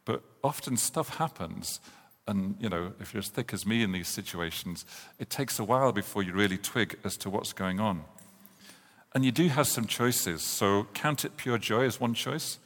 But 0.04 0.24
often 0.42 0.76
stuff 0.76 1.18
happens, 1.18 1.78
and 2.26 2.56
you 2.58 2.68
know, 2.68 2.94
if 2.98 3.14
you're 3.14 3.20
as 3.20 3.28
thick 3.28 3.54
as 3.54 3.64
me 3.64 3.84
in 3.84 3.92
these 3.92 4.08
situations, 4.08 4.84
it 5.20 5.30
takes 5.30 5.60
a 5.60 5.62
while 5.62 5.92
before 5.92 6.24
you 6.24 6.32
really 6.32 6.58
twig 6.58 6.98
as 7.04 7.16
to 7.18 7.30
what's 7.30 7.52
going 7.52 7.78
on. 7.78 8.02
And 9.14 9.24
you 9.24 9.30
do 9.30 9.46
have 9.46 9.68
some 9.68 9.86
choices. 9.86 10.42
So 10.42 10.88
count 10.94 11.24
it 11.24 11.36
pure 11.36 11.58
joy 11.58 11.84
is 11.84 12.00
one 12.00 12.14
choice. 12.14 12.58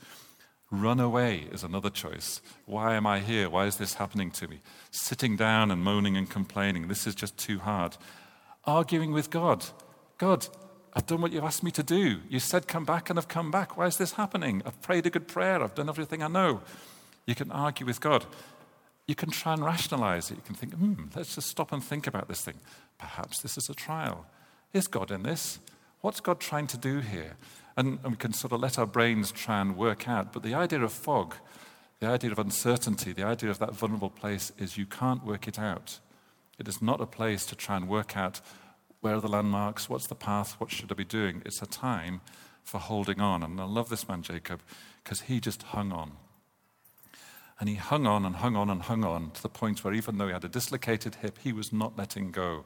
Run 0.71 1.01
away 1.01 1.49
is 1.53 1.63
another 1.63 1.91
choice. 1.91 2.41
Why 2.65 2.95
am 2.95 3.07
I 3.07 3.21
here? 3.21 3.51
Why 3.51 3.67
is 3.67 3.77
this 3.77 3.93
happening 3.93 4.31
to 4.31 4.49
me? 4.49 4.61
Sitting 4.91 5.37
down 5.37 5.71
and 5.71 5.85
moaning 5.85 6.17
and 6.17 6.31
complaining. 6.31 6.89
This 6.89 7.07
is 7.07 7.15
just 7.15 7.37
too 7.37 7.59
hard. 7.59 7.99
Arguing 8.65 9.13
with 9.13 9.31
God. 9.31 9.65
God, 10.19 10.47
I've 10.95 11.07
done 11.07 11.21
what 11.21 11.33
you've 11.33 11.45
asked 11.45 11.63
me 11.63 11.71
to 11.73 11.83
do. 11.83 12.21
You 12.29 12.41
said 12.41 12.67
come 12.67 12.85
back 12.85 13.09
and 13.09 13.19
I've 13.19 13.29
come 13.29 13.51
back. 13.51 13.77
Why 13.77 13.87
is 13.87 13.97
this 13.97 14.13
happening? 14.13 14.63
I've 14.67 14.81
prayed 14.83 15.07
a 15.07 15.11
good 15.11 15.29
prayer. 15.29 15.63
I've 15.63 15.75
done 15.75 15.89
everything 15.89 16.23
I 16.23 16.29
know. 16.29 16.61
You 17.27 17.35
can 17.35 17.53
argue 17.53 17.87
with 17.87 18.01
God. 18.01 18.25
You 19.07 19.15
can 19.15 19.31
try 19.31 19.55
and 19.55 19.65
rationalize 19.65 20.31
it. 20.31 20.37
You 20.37 20.43
can 20.45 20.55
think, 20.55 20.75
hmm, 20.75 21.05
let's 21.15 21.35
just 21.35 21.49
stop 21.49 21.73
and 21.73 21.83
think 21.83 22.07
about 22.07 22.29
this 22.29 22.43
thing. 22.43 22.57
Perhaps 22.99 23.43
this 23.43 23.57
is 23.57 23.69
a 23.69 23.75
trial. 23.75 24.27
Is 24.73 24.87
God 24.87 25.11
in 25.11 25.23
this? 25.23 25.61
What's 26.01 26.21
God 26.21 26.41
trying 26.41 26.67
to 26.69 26.77
do 26.77 27.01
here? 27.01 27.37
And, 27.77 27.99
and 28.03 28.13
we 28.13 28.17
can 28.17 28.33
sort 28.33 28.53
of 28.53 28.61
let 28.61 28.79
our 28.79 28.87
brains 28.87 29.31
try 29.31 29.61
and 29.61 29.77
work 29.77 30.09
out. 30.09 30.33
But 30.33 30.43
the 30.43 30.55
idea 30.55 30.83
of 30.83 30.93
fog, 30.93 31.37
the 32.01 32.07
idea 32.07 32.33
of 32.33 32.39
uncertainty, 32.39 33.13
the 33.13 33.25
idea 33.25 33.51
of 33.51 33.59
that 33.61 33.75
vulnerable 33.75 34.11
place 34.11 34.53
is 34.59 34.77
you 34.77 34.87
can't 34.87 35.25
work 35.25 35.49
it 35.49 35.59
out. 35.59 36.01
It 36.59 36.69
is 36.69 36.83
not 36.83 37.01
a 37.01 37.07
place 37.07 37.47
to 37.47 37.57
try 37.57 37.77
and 37.77 37.89
work 37.89 38.17
out 38.17 38.41
where 39.01 39.15
are 39.15 39.21
the 39.21 39.29
landmarks, 39.29 39.89
what's 39.89 40.09
the 40.09 40.15
path, 40.15 40.55
what 40.59 40.71
should 40.71 40.91
I 40.91 40.95
be 40.95 41.05
doing. 41.05 41.43
It's 41.47 41.63
a 41.63 41.67
time 41.67 42.21
for 42.65 42.79
holding 42.79 43.21
on. 43.21 43.43
And 43.43 43.61
I 43.61 43.65
love 43.65 43.89
this 43.89 44.09
man, 44.09 44.23
Jacob, 44.23 44.61
because 45.03 45.23
he 45.23 45.41
just 45.41 45.63
hung 45.63 45.93
on. 45.93 46.13
And 47.61 47.69
he 47.69 47.77
hung 47.77 48.07
on 48.07 48.25
and 48.25 48.37
hung 48.37 48.57
on 48.57 48.71
and 48.71 48.83
hung 48.83 49.05
on 49.05 49.31
to 49.33 49.43
the 49.43 49.49
point 49.49 49.85
where 49.85 49.95
even 49.95 50.19
though 50.19 50.27
he 50.27 50.33
had 50.33 50.45
a 50.45 50.49
dislocated 50.49 51.17
hip, 51.17 51.39
he 51.43 51.53
was 51.53 51.73
not 51.73 51.97
letting 51.97 52.31
go. 52.33 52.65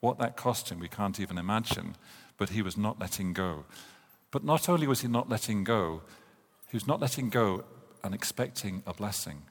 What 0.00 0.18
that 0.18 0.36
cost 0.36 0.70
him, 0.70 0.80
we 0.80 0.88
can't 0.88 1.20
even 1.20 1.38
imagine 1.38 1.96
but 2.36 2.50
he 2.50 2.62
was 2.62 2.76
not 2.76 3.00
letting 3.00 3.32
go. 3.32 3.64
But 4.30 4.44
not 4.44 4.68
only 4.68 4.86
was 4.86 5.02
he 5.02 5.08
not 5.08 5.28
letting 5.28 5.64
go, 5.64 6.02
he 6.70 6.76
was 6.76 6.86
not 6.86 7.00
letting 7.00 7.30
go 7.30 7.64
and 8.02 8.14
expecting 8.14 8.82
a 8.86 8.92
blessing. 8.92 9.42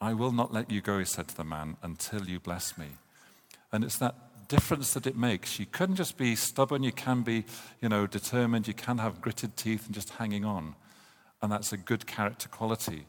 I 0.00 0.14
will 0.14 0.32
not 0.32 0.52
let 0.52 0.70
you 0.70 0.80
go, 0.80 0.98
he 0.98 1.04
said 1.04 1.28
to 1.28 1.36
the 1.36 1.44
man, 1.44 1.76
until 1.82 2.26
you 2.26 2.38
bless 2.38 2.78
me. 2.78 2.86
And 3.72 3.82
it's 3.82 3.98
that 3.98 4.48
difference 4.48 4.94
that 4.94 5.06
it 5.06 5.16
makes. 5.16 5.58
You 5.58 5.66
couldn't 5.66 5.96
just 5.96 6.16
be 6.16 6.34
stubborn, 6.36 6.82
you 6.82 6.92
can 6.92 7.22
be, 7.22 7.44
you 7.80 7.88
know, 7.88 8.06
determined, 8.06 8.66
you 8.66 8.74
can 8.74 8.98
have 8.98 9.20
gritted 9.20 9.56
teeth 9.56 9.86
and 9.86 9.94
just 9.94 10.10
hanging 10.10 10.44
on. 10.44 10.74
And 11.42 11.52
that's 11.52 11.72
a 11.72 11.76
good 11.76 12.06
character 12.06 12.48
quality. 12.48 13.06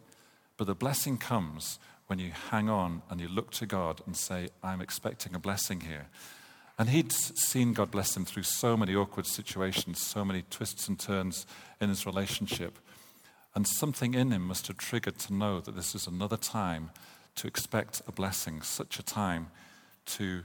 But 0.58 0.67
the 0.67 0.75
blessing 0.75 1.17
comes 1.17 1.80
when 2.08 2.19
you 2.19 2.32
hang 2.52 2.69
on 2.69 3.02
and 3.10 3.21
you 3.21 3.28
look 3.28 3.52
to 3.52 3.65
God 3.65 4.02
and 4.06 4.15
say, 4.17 4.49
I'm 4.63 4.82
expecting 4.82 5.36
a 5.36 5.39
blessing 5.39 5.82
here. 5.82 6.08
And 6.78 6.89
he'd 6.89 7.12
seen 7.12 7.73
God 7.73 7.91
bless 7.91 8.15
him 8.15 8.25
through 8.25 8.43
so 8.43 8.75
many 8.75 8.95
awkward 8.95 9.25
situations, 9.25 10.02
so 10.02 10.23
many 10.23 10.43
twists 10.49 10.88
and 10.88 10.99
turns 10.99 11.45
in 11.80 11.89
his 11.89 12.06
relationship. 12.06 12.80
And 13.60 13.67
something 13.67 14.13
in 14.13 14.32
him 14.32 14.48
must 14.48 14.67
have 14.67 14.78
triggered 14.78 15.19
to 15.19 15.34
know 15.34 15.60
that 15.60 15.76
this 15.76 15.93
is 15.93 16.08
another 16.08 16.38
time 16.38 16.91
to 17.36 17.45
expect 17.45 18.02
a 18.08 18.12
blessing, 18.13 18.62
such 18.62 19.00
a 19.00 19.04
time 19.04 19.48
to, 20.06 20.43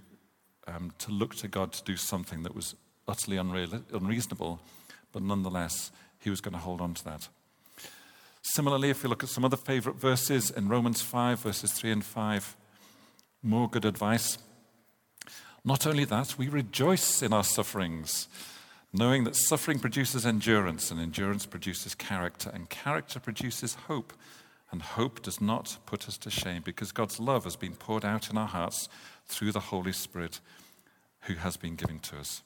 um, 0.66 0.90
to 0.98 1.12
look 1.12 1.36
to 1.36 1.46
God 1.46 1.72
to 1.74 1.84
do 1.84 1.96
something 1.96 2.42
that 2.42 2.56
was 2.56 2.74
utterly 3.06 3.36
unreasonable, 3.36 4.58
but 5.12 5.22
nonetheless, 5.22 5.92
he 6.18 6.28
was 6.28 6.40
going 6.40 6.54
to 6.54 6.58
hold 6.58 6.80
on 6.80 6.92
to 6.94 7.04
that. 7.04 7.28
Similarly, 8.42 8.90
if 8.90 9.04
you 9.04 9.08
look 9.08 9.22
at 9.22 9.28
some 9.28 9.44
other 9.44 9.56
favorite 9.56 9.94
verses 9.94 10.50
in 10.50 10.68
Romans 10.68 11.00
5, 11.00 11.38
verses 11.38 11.70
3 11.70 11.92
and 11.92 12.04
5, 12.04 12.56
more 13.44 13.70
good 13.70 13.84
advice. 13.84 14.38
Not 15.64 15.86
only 15.86 16.04
that, 16.06 16.36
we 16.36 16.48
rejoice 16.48 17.22
in 17.22 17.32
our 17.32 17.44
sufferings, 17.44 18.26
knowing 18.94 19.24
that 19.24 19.34
suffering 19.34 19.80
produces 19.80 20.24
endurance, 20.24 20.90
and 20.90 21.00
endurance 21.00 21.46
produces 21.46 21.96
character, 21.96 22.48
and 22.54 22.70
character 22.70 23.18
produces 23.18 23.74
hope. 23.74 24.12
And 24.70 24.80
hope 24.82 25.22
does 25.22 25.40
not 25.40 25.78
put 25.86 26.08
us 26.08 26.16
to 26.18 26.30
shame 26.30 26.62
because 26.64 26.90
God's 26.90 27.20
love 27.20 27.44
has 27.44 27.54
been 27.54 27.74
poured 27.74 28.04
out 28.04 28.30
in 28.30 28.36
our 28.36 28.46
hearts 28.46 28.88
through 29.26 29.52
the 29.52 29.60
Holy 29.60 29.92
Spirit 29.92 30.40
who 31.22 31.34
has 31.34 31.56
been 31.56 31.76
given 31.76 31.98
to 32.00 32.18
us. 32.18 32.42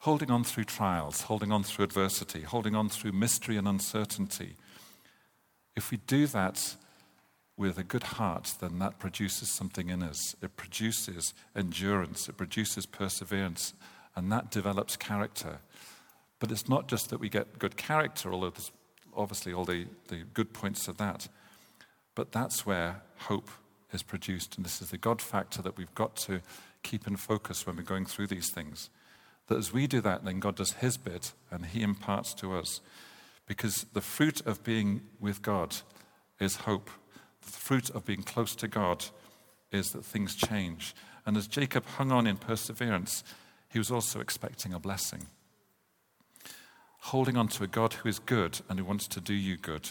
Holding 0.00 0.30
on 0.30 0.44
through 0.44 0.64
trials, 0.64 1.22
holding 1.22 1.52
on 1.52 1.62
through 1.62 1.84
adversity, 1.84 2.40
holding 2.42 2.74
on 2.74 2.88
through 2.88 3.12
mystery 3.12 3.56
and 3.56 3.68
uncertainty. 3.68 4.56
If 5.76 5.90
we 5.90 5.98
do 5.98 6.26
that 6.28 6.76
with 7.56 7.76
a 7.76 7.84
good 7.84 8.02
heart, 8.02 8.54
then 8.60 8.78
that 8.78 8.98
produces 8.98 9.50
something 9.50 9.90
in 9.90 10.02
us. 10.02 10.34
It 10.40 10.56
produces 10.56 11.34
endurance, 11.54 12.28
it 12.28 12.38
produces 12.38 12.86
perseverance, 12.86 13.74
and 14.16 14.30
that 14.32 14.50
develops 14.50 14.96
character. 14.96 15.58
But 16.38 16.50
it's 16.50 16.68
not 16.68 16.88
just 16.88 17.10
that 17.10 17.20
we 17.20 17.28
get 17.28 17.58
good 17.58 17.76
character, 17.76 18.32
although 18.32 18.50
there's 18.50 18.72
obviously 19.16 19.52
all 19.52 19.64
the, 19.64 19.86
the 20.08 20.24
good 20.34 20.52
points 20.52 20.88
of 20.88 20.96
that, 20.98 21.28
but 22.14 22.32
that's 22.32 22.64
where 22.64 23.02
hope 23.18 23.50
is 23.92 24.02
produced. 24.02 24.56
And 24.56 24.64
this 24.64 24.80
is 24.80 24.90
the 24.90 24.98
God 24.98 25.20
factor 25.20 25.62
that 25.62 25.76
we've 25.76 25.94
got 25.94 26.16
to 26.16 26.40
keep 26.82 27.06
in 27.06 27.16
focus 27.16 27.66
when 27.66 27.76
we're 27.76 27.82
going 27.82 28.06
through 28.06 28.28
these 28.28 28.50
things. 28.50 28.90
That 29.48 29.58
as 29.58 29.72
we 29.72 29.86
do 29.86 30.00
that, 30.00 30.24
then 30.24 30.40
God 30.40 30.56
does 30.56 30.74
his 30.74 30.96
bit 30.96 31.32
and 31.50 31.66
he 31.66 31.82
imparts 31.82 32.34
to 32.34 32.54
us. 32.54 32.80
Because 33.46 33.86
the 33.92 34.00
fruit 34.00 34.40
of 34.46 34.62
being 34.62 35.02
with 35.18 35.42
God 35.42 35.76
is 36.38 36.56
hope 36.56 36.88
the 37.42 37.50
fruit 37.50 37.90
of 37.90 38.04
being 38.04 38.22
close 38.22 38.54
to 38.56 38.68
God 38.68 39.04
is 39.72 39.92
that 39.92 40.04
things 40.04 40.34
change. 40.34 40.94
And 41.26 41.36
as 41.36 41.46
Jacob 41.46 41.86
hung 41.86 42.12
on 42.12 42.26
in 42.26 42.36
perseverance, 42.36 43.24
he 43.70 43.78
was 43.78 43.90
also 43.90 44.20
expecting 44.20 44.72
a 44.72 44.78
blessing. 44.78 45.26
Holding 47.04 47.36
on 47.36 47.48
to 47.48 47.64
a 47.64 47.68
God 47.68 47.94
who 47.94 48.08
is 48.08 48.18
good 48.18 48.60
and 48.68 48.78
who 48.78 48.84
wants 48.84 49.06
to 49.08 49.20
do 49.20 49.34
you 49.34 49.56
good 49.56 49.90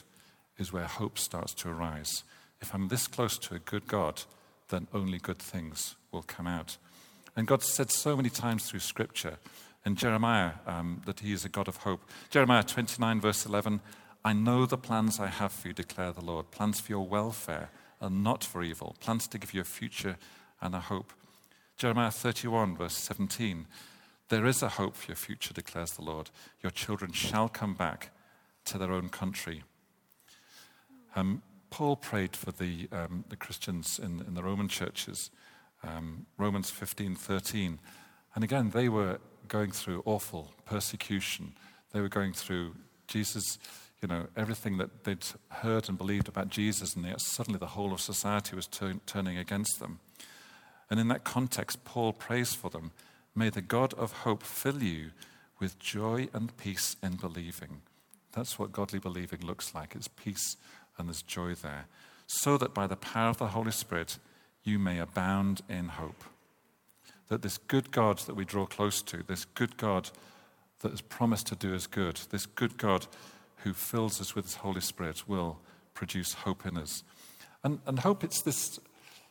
is 0.57 0.71
where 0.71 0.85
hope 0.85 1.17
starts 1.17 1.53
to 1.55 1.69
arise. 1.69 2.23
If 2.61 2.73
I'm 2.73 2.89
this 2.89 3.07
close 3.07 3.37
to 3.39 3.55
a 3.55 3.59
good 3.59 3.87
God, 3.87 4.23
then 4.67 4.87
only 4.93 5.17
good 5.17 5.39
things 5.39 5.95
will 6.11 6.21
come 6.21 6.45
out. 6.45 6.77
And 7.35 7.47
God 7.47 7.63
said 7.63 7.89
so 7.89 8.15
many 8.15 8.29
times 8.29 8.69
through 8.69 8.81
Scripture 8.81 9.37
in 9.85 9.95
Jeremiah 9.95 10.51
um, 10.67 11.01
that 11.05 11.21
He 11.21 11.31
is 11.31 11.45
a 11.45 11.49
God 11.49 11.67
of 11.67 11.77
hope. 11.77 12.01
Jeremiah 12.29 12.63
29, 12.63 13.21
verse 13.21 13.45
11 13.45 13.79
I 14.25 14.33
know 14.33 14.65
the 14.65 14.77
plans 14.77 15.19
I 15.19 15.27
have 15.27 15.53
for 15.53 15.69
you, 15.69 15.73
declare 15.73 16.11
the 16.11 16.23
Lord 16.23 16.51
plans 16.51 16.81
for 16.81 16.91
your 16.91 17.07
welfare 17.07 17.69
and 18.01 18.23
not 18.23 18.43
for 18.43 18.61
evil, 18.61 18.95
plans 18.99 19.27
to 19.29 19.37
give 19.37 19.53
you 19.53 19.61
a 19.61 19.65
future 19.65 20.17
and 20.61 20.75
a 20.75 20.81
hope. 20.81 21.13
Jeremiah 21.79 22.11
31, 22.11 22.75
verse 22.75 22.93
17 22.93 23.65
There 24.27 24.45
is 24.45 24.61
a 24.61 24.67
hope 24.67 24.97
for 24.97 25.07
your 25.07 25.15
future, 25.15 25.53
declares 25.53 25.93
the 25.93 26.01
Lord. 26.01 26.29
Your 26.61 26.71
children 26.71 27.13
shall 27.13 27.47
come 27.47 27.73
back 27.73 28.11
to 28.65 28.77
their 28.77 28.91
own 28.91 29.07
country. 29.07 29.63
Um, 31.15 31.41
Paul 31.69 31.95
prayed 31.95 32.35
for 32.35 32.51
the, 32.51 32.89
um, 32.91 33.23
the 33.29 33.37
Christians 33.37 33.97
in, 33.97 34.19
in 34.27 34.33
the 34.33 34.43
Roman 34.43 34.67
churches, 34.67 35.31
um, 35.81 36.25
Romans 36.37 36.69
15 36.69 37.15
13. 37.15 37.79
And 38.35 38.43
again, 38.43 38.71
they 38.71 38.89
were 38.89 39.19
going 39.47 39.71
through 39.71 40.03
awful 40.05 40.53
persecution. 40.65 41.53
They 41.93 42.01
were 42.01 42.09
going 42.09 42.33
through 42.33 42.75
Jesus, 43.07 43.57
you 44.01 44.09
know, 44.09 44.27
everything 44.35 44.79
that 44.79 45.05
they'd 45.05 45.25
heard 45.47 45.87
and 45.87 45.97
believed 45.97 46.27
about 46.27 46.49
Jesus, 46.49 46.93
and 46.97 47.05
yet 47.05 47.21
suddenly 47.21 47.57
the 47.57 47.67
whole 47.67 47.93
of 47.93 48.01
society 48.01 48.53
was 48.53 48.67
turn, 48.67 48.99
turning 49.05 49.37
against 49.37 49.79
them. 49.79 50.01
And 50.89 50.99
in 50.99 51.07
that 51.09 51.23
context, 51.23 51.85
Paul 51.85 52.13
prays 52.13 52.53
for 52.53 52.69
them 52.69 52.91
May 53.35 53.49
the 53.49 53.61
God 53.61 53.93
of 53.93 54.11
hope 54.11 54.43
fill 54.43 54.83
you 54.83 55.11
with 55.59 55.79
joy 55.79 56.29
and 56.33 56.55
peace 56.57 56.95
in 57.01 57.15
believing. 57.15 57.81
That's 58.33 58.57
what 58.57 58.71
godly 58.71 58.99
believing 58.99 59.45
looks 59.45 59.73
like. 59.73 59.95
It's 59.95 60.07
peace 60.07 60.57
and 60.97 61.07
there's 61.07 61.21
joy 61.21 61.55
there. 61.55 61.85
So 62.27 62.57
that 62.57 62.73
by 62.73 62.87
the 62.87 62.95
power 62.95 63.29
of 63.29 63.37
the 63.37 63.47
Holy 63.47 63.71
Spirit, 63.71 64.17
you 64.63 64.77
may 64.77 64.99
abound 64.99 65.61
in 65.69 65.89
hope. 65.89 66.23
That 67.29 67.41
this 67.41 67.57
good 67.57 67.91
God 67.91 68.19
that 68.19 68.35
we 68.35 68.45
draw 68.45 68.65
close 68.65 69.01
to, 69.03 69.23
this 69.23 69.45
good 69.45 69.77
God 69.77 70.09
that 70.81 70.91
has 70.91 71.01
promised 71.01 71.47
to 71.47 71.55
do 71.55 71.75
us 71.75 71.87
good, 71.87 72.19
this 72.31 72.45
good 72.45 72.77
God 72.77 73.07
who 73.57 73.73
fills 73.73 74.21
us 74.21 74.35
with 74.35 74.45
his 74.45 74.55
Holy 74.55 74.81
Spirit 74.81 75.27
will 75.27 75.59
produce 75.93 76.33
hope 76.33 76.65
in 76.65 76.77
us. 76.77 77.03
And, 77.63 77.79
and 77.85 77.99
hope, 77.99 78.23
it's 78.23 78.41
this 78.41 78.79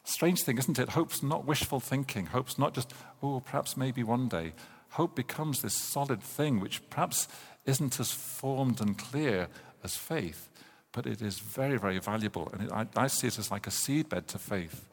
strange 0.08 0.42
thing, 0.42 0.58
isn't 0.58 0.78
it? 0.78 0.90
Hope's 0.90 1.22
not 1.22 1.44
wishful 1.44 1.80
thinking. 1.80 2.26
Hope's 2.26 2.58
not 2.58 2.74
just, 2.74 2.92
oh, 3.22 3.40
perhaps 3.40 3.76
maybe 3.76 4.02
one 4.02 4.28
day. 4.28 4.52
Hope 4.90 5.14
becomes 5.14 5.60
this 5.60 5.74
solid 5.74 6.22
thing 6.22 6.60
which 6.60 6.88
perhaps 6.90 7.28
isn't 7.66 8.00
as 8.00 8.12
formed 8.12 8.80
and 8.80 8.96
clear 8.96 9.48
as 9.84 9.96
faith, 9.96 10.48
but 10.92 11.06
it 11.06 11.20
is 11.20 11.38
very, 11.38 11.78
very 11.78 11.98
valuable. 11.98 12.50
And 12.52 12.62
it, 12.62 12.72
I, 12.72 12.86
I 12.96 13.06
see 13.06 13.26
it 13.26 13.38
as 13.38 13.50
like 13.50 13.66
a 13.66 13.70
seedbed 13.70 14.26
to 14.28 14.38
faith. 14.38 14.84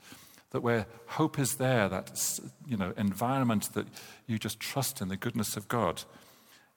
That 0.52 0.62
where 0.62 0.86
hope 1.08 1.40
is 1.40 1.56
there, 1.56 1.90
that 1.90 2.40
you 2.68 2.78
know, 2.78 2.94
environment 2.98 3.74
that 3.74 3.88
you 4.28 4.38
just 4.38 4.60
trust 4.60 5.02
in 5.02 5.08
the 5.08 5.18
goodness 5.18 5.58
of 5.58 5.68
God, 5.68 6.04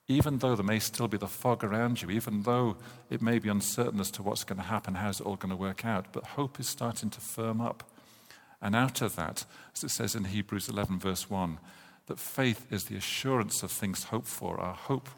even 0.09 0.38
though 0.38 0.57
there 0.57 0.64
may 0.64 0.79
still 0.79 1.07
be 1.07 1.18
the 1.18 1.29
fog 1.29 1.62
around 1.62 2.01
you, 2.01 2.11
even 2.11 2.42
though 2.42 2.77
it 3.11 3.20
may 3.20 3.38
be 3.38 3.51
uncertain 3.51 4.01
as 4.01 4.11
to 4.12 4.22
what's 4.22 4.42
going 4.42 4.59
to 4.59 4.64
happen, 4.64 4.94
how's 4.94 5.20
it 5.20 5.27
all 5.27 5.37
going 5.37 5.51
to 5.51 5.57
work 5.57 5.85
out, 5.85 6.07
but 6.12 6.24
hope 6.24 6.59
is 6.59 6.66
starting 6.66 7.11
to 7.11 7.20
firm 7.20 7.61
up. 7.61 7.88
And 8.60 8.74
out 8.74 9.02
of 9.02 9.16
that, 9.16 9.44
as 9.74 9.84
it 9.84 9.90
says 9.90 10.14
in 10.14 10.24
Hebrews 10.24 10.68
11, 10.68 10.98
verse 10.98 11.30
1, 11.30 11.58
that 12.06 12.18
faith 12.18 12.66
is 12.70 12.84
the 12.84 12.96
assurance 12.96 13.62
of 13.62 13.70
things 13.70 14.04
hoped 14.04 14.26
for. 14.26 14.58
Our 14.58 14.74
hope 14.74 15.08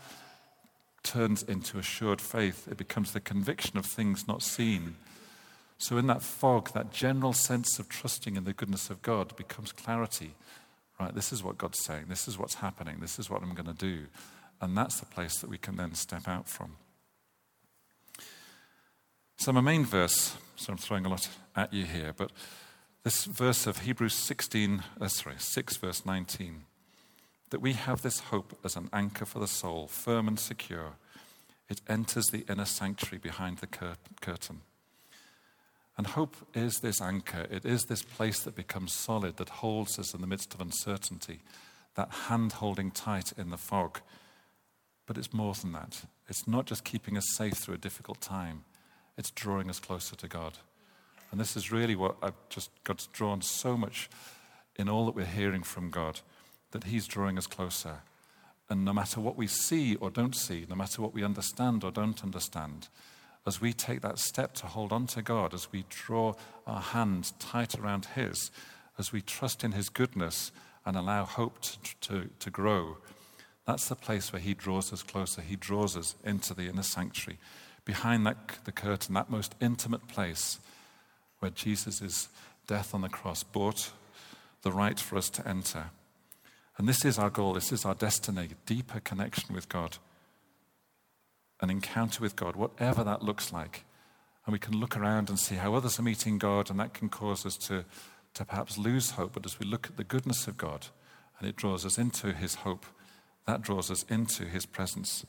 turns 1.02 1.42
into 1.42 1.78
assured 1.78 2.20
faith, 2.20 2.68
it 2.70 2.76
becomes 2.76 3.12
the 3.12 3.20
conviction 3.20 3.78
of 3.78 3.86
things 3.86 4.28
not 4.28 4.42
seen. 4.42 4.96
So, 5.78 5.96
in 5.96 6.08
that 6.08 6.22
fog, 6.22 6.72
that 6.72 6.92
general 6.92 7.32
sense 7.32 7.78
of 7.78 7.88
trusting 7.88 8.36
in 8.36 8.44
the 8.44 8.52
goodness 8.52 8.90
of 8.90 9.00
God 9.00 9.34
becomes 9.36 9.72
clarity. 9.72 10.34
Right, 10.98 11.14
this 11.14 11.32
is 11.32 11.42
what 11.42 11.56
God's 11.56 11.78
saying, 11.78 12.06
this 12.10 12.28
is 12.28 12.38
what's 12.38 12.56
happening, 12.56 12.98
this 13.00 13.18
is 13.18 13.30
what 13.30 13.42
I'm 13.42 13.54
going 13.54 13.64
to 13.64 13.72
do. 13.72 14.06
And 14.60 14.76
that's 14.76 15.00
the 15.00 15.06
place 15.06 15.38
that 15.38 15.48
we 15.48 15.56
can 15.56 15.76
then 15.76 15.94
step 15.94 16.28
out 16.28 16.46
from. 16.46 16.76
So, 19.38 19.54
my 19.54 19.62
main 19.62 19.86
verse, 19.86 20.36
so 20.56 20.72
I'm 20.72 20.76
throwing 20.76 21.06
a 21.06 21.08
lot 21.08 21.30
at 21.56 21.72
you 21.72 21.86
here, 21.86 22.12
but 22.14 22.30
this 23.02 23.24
verse 23.24 23.66
of 23.66 23.78
Hebrews 23.78 24.14
16, 24.14 24.82
uh, 25.00 25.08
sorry, 25.08 25.36
6, 25.38 25.76
verse 25.78 26.04
19, 26.04 26.64
that 27.50 27.60
we 27.60 27.72
have 27.72 28.02
this 28.02 28.20
hope 28.20 28.58
as 28.62 28.76
an 28.76 28.90
anchor 28.92 29.24
for 29.24 29.38
the 29.38 29.48
soul, 29.48 29.86
firm 29.86 30.28
and 30.28 30.38
secure. 30.38 30.92
It 31.68 31.80
enters 31.88 32.26
the 32.26 32.44
inner 32.48 32.66
sanctuary 32.66 33.18
behind 33.18 33.58
the 33.58 33.66
cur- 33.66 33.96
curtain. 34.20 34.60
And 35.96 36.08
hope 36.08 36.36
is 36.54 36.80
this 36.80 37.00
anchor. 37.00 37.46
It 37.50 37.64
is 37.64 37.84
this 37.84 38.02
place 38.02 38.40
that 38.40 38.54
becomes 38.54 38.94
solid, 38.94 39.38
that 39.38 39.48
holds 39.48 39.98
us 39.98 40.14
in 40.14 40.20
the 40.20 40.26
midst 40.26 40.54
of 40.54 40.60
uncertainty, 40.60 41.40
that 41.94 42.10
hand 42.28 42.52
holding 42.52 42.90
tight 42.90 43.32
in 43.36 43.50
the 43.50 43.56
fog. 43.56 44.00
But 45.06 45.18
it's 45.18 45.32
more 45.32 45.54
than 45.54 45.72
that. 45.72 46.04
It's 46.28 46.46
not 46.46 46.66
just 46.66 46.84
keeping 46.84 47.16
us 47.16 47.34
safe 47.34 47.54
through 47.54 47.74
a 47.74 47.78
difficult 47.78 48.20
time, 48.20 48.64
it's 49.16 49.30
drawing 49.30 49.68
us 49.68 49.80
closer 49.80 50.16
to 50.16 50.28
God. 50.28 50.58
And 51.30 51.40
this 51.40 51.56
is 51.56 51.70
really 51.70 51.94
what 51.94 52.16
I've 52.22 52.48
just 52.48 52.70
God's 52.84 53.06
drawn 53.08 53.42
so 53.42 53.76
much 53.76 54.08
in 54.76 54.88
all 54.88 55.06
that 55.06 55.14
we're 55.14 55.24
hearing 55.24 55.62
from 55.62 55.90
God, 55.90 56.20
that 56.72 56.84
He's 56.84 57.06
drawing 57.06 57.38
us 57.38 57.46
closer. 57.46 57.98
And 58.68 58.84
no 58.84 58.92
matter 58.92 59.20
what 59.20 59.36
we 59.36 59.46
see 59.46 59.96
or 59.96 60.10
don't 60.10 60.34
see, 60.34 60.64
no 60.68 60.76
matter 60.76 61.02
what 61.02 61.14
we 61.14 61.24
understand 61.24 61.84
or 61.84 61.90
don't 61.90 62.22
understand, 62.22 62.88
as 63.46 63.60
we 63.60 63.72
take 63.72 64.00
that 64.02 64.18
step 64.18 64.54
to 64.54 64.66
hold 64.66 64.92
on 64.92 65.06
to 65.08 65.22
God, 65.22 65.54
as 65.54 65.72
we 65.72 65.84
draw 65.88 66.34
our 66.66 66.80
hands 66.80 67.32
tight 67.38 67.78
around 67.78 68.06
His, 68.14 68.50
as 68.98 69.12
we 69.12 69.20
trust 69.20 69.64
in 69.64 69.72
His 69.72 69.88
goodness 69.88 70.52
and 70.84 70.96
allow 70.96 71.24
hope 71.24 71.60
to, 71.60 71.78
to, 72.00 72.30
to 72.38 72.50
grow, 72.50 72.98
that's 73.66 73.88
the 73.88 73.96
place 73.96 74.32
where 74.32 74.42
He 74.42 74.54
draws 74.54 74.92
us 74.92 75.02
closer. 75.02 75.42
He 75.42 75.56
draws 75.56 75.96
us 75.96 76.16
into 76.24 76.54
the 76.54 76.68
inner 76.68 76.82
sanctuary, 76.82 77.38
behind 77.84 78.26
that, 78.26 78.58
the 78.64 78.72
curtain, 78.72 79.14
that 79.14 79.30
most 79.30 79.54
intimate 79.60 80.06
place 80.08 80.58
where 81.40 81.50
Jesus' 81.50 82.28
death 82.66 82.94
on 82.94 83.00
the 83.00 83.08
cross 83.08 83.42
bought 83.42 83.90
the 84.62 84.70
right 84.70 84.98
for 84.98 85.16
us 85.16 85.28
to 85.30 85.46
enter. 85.48 85.90
And 86.78 86.88
this 86.88 87.04
is 87.04 87.18
our 87.18 87.30
goal, 87.30 87.54
this 87.54 87.72
is 87.72 87.84
our 87.84 87.94
destiny 87.94 88.50
deeper 88.64 89.00
connection 89.00 89.54
with 89.54 89.68
God, 89.68 89.98
an 91.60 91.70
encounter 91.70 92.22
with 92.22 92.36
God, 92.36 92.56
whatever 92.56 93.04
that 93.04 93.22
looks 93.22 93.52
like. 93.52 93.84
And 94.46 94.52
we 94.52 94.58
can 94.58 94.78
look 94.78 94.96
around 94.96 95.28
and 95.28 95.38
see 95.38 95.56
how 95.56 95.74
others 95.74 95.98
are 95.98 96.02
meeting 96.02 96.38
God, 96.38 96.70
and 96.70 96.80
that 96.80 96.94
can 96.94 97.08
cause 97.08 97.44
us 97.44 97.56
to, 97.68 97.84
to 98.34 98.44
perhaps 98.44 98.78
lose 98.78 99.12
hope. 99.12 99.32
But 99.34 99.44
as 99.44 99.58
we 99.58 99.66
look 99.66 99.88
at 99.88 99.96
the 99.96 100.04
goodness 100.04 100.46
of 100.46 100.56
God 100.56 100.86
and 101.38 101.48
it 101.48 101.56
draws 101.56 101.84
us 101.84 101.98
into 101.98 102.32
His 102.32 102.56
hope, 102.56 102.86
that 103.46 103.62
draws 103.62 103.90
us 103.90 104.04
into 104.04 104.44
His 104.44 104.64
presence. 104.64 105.26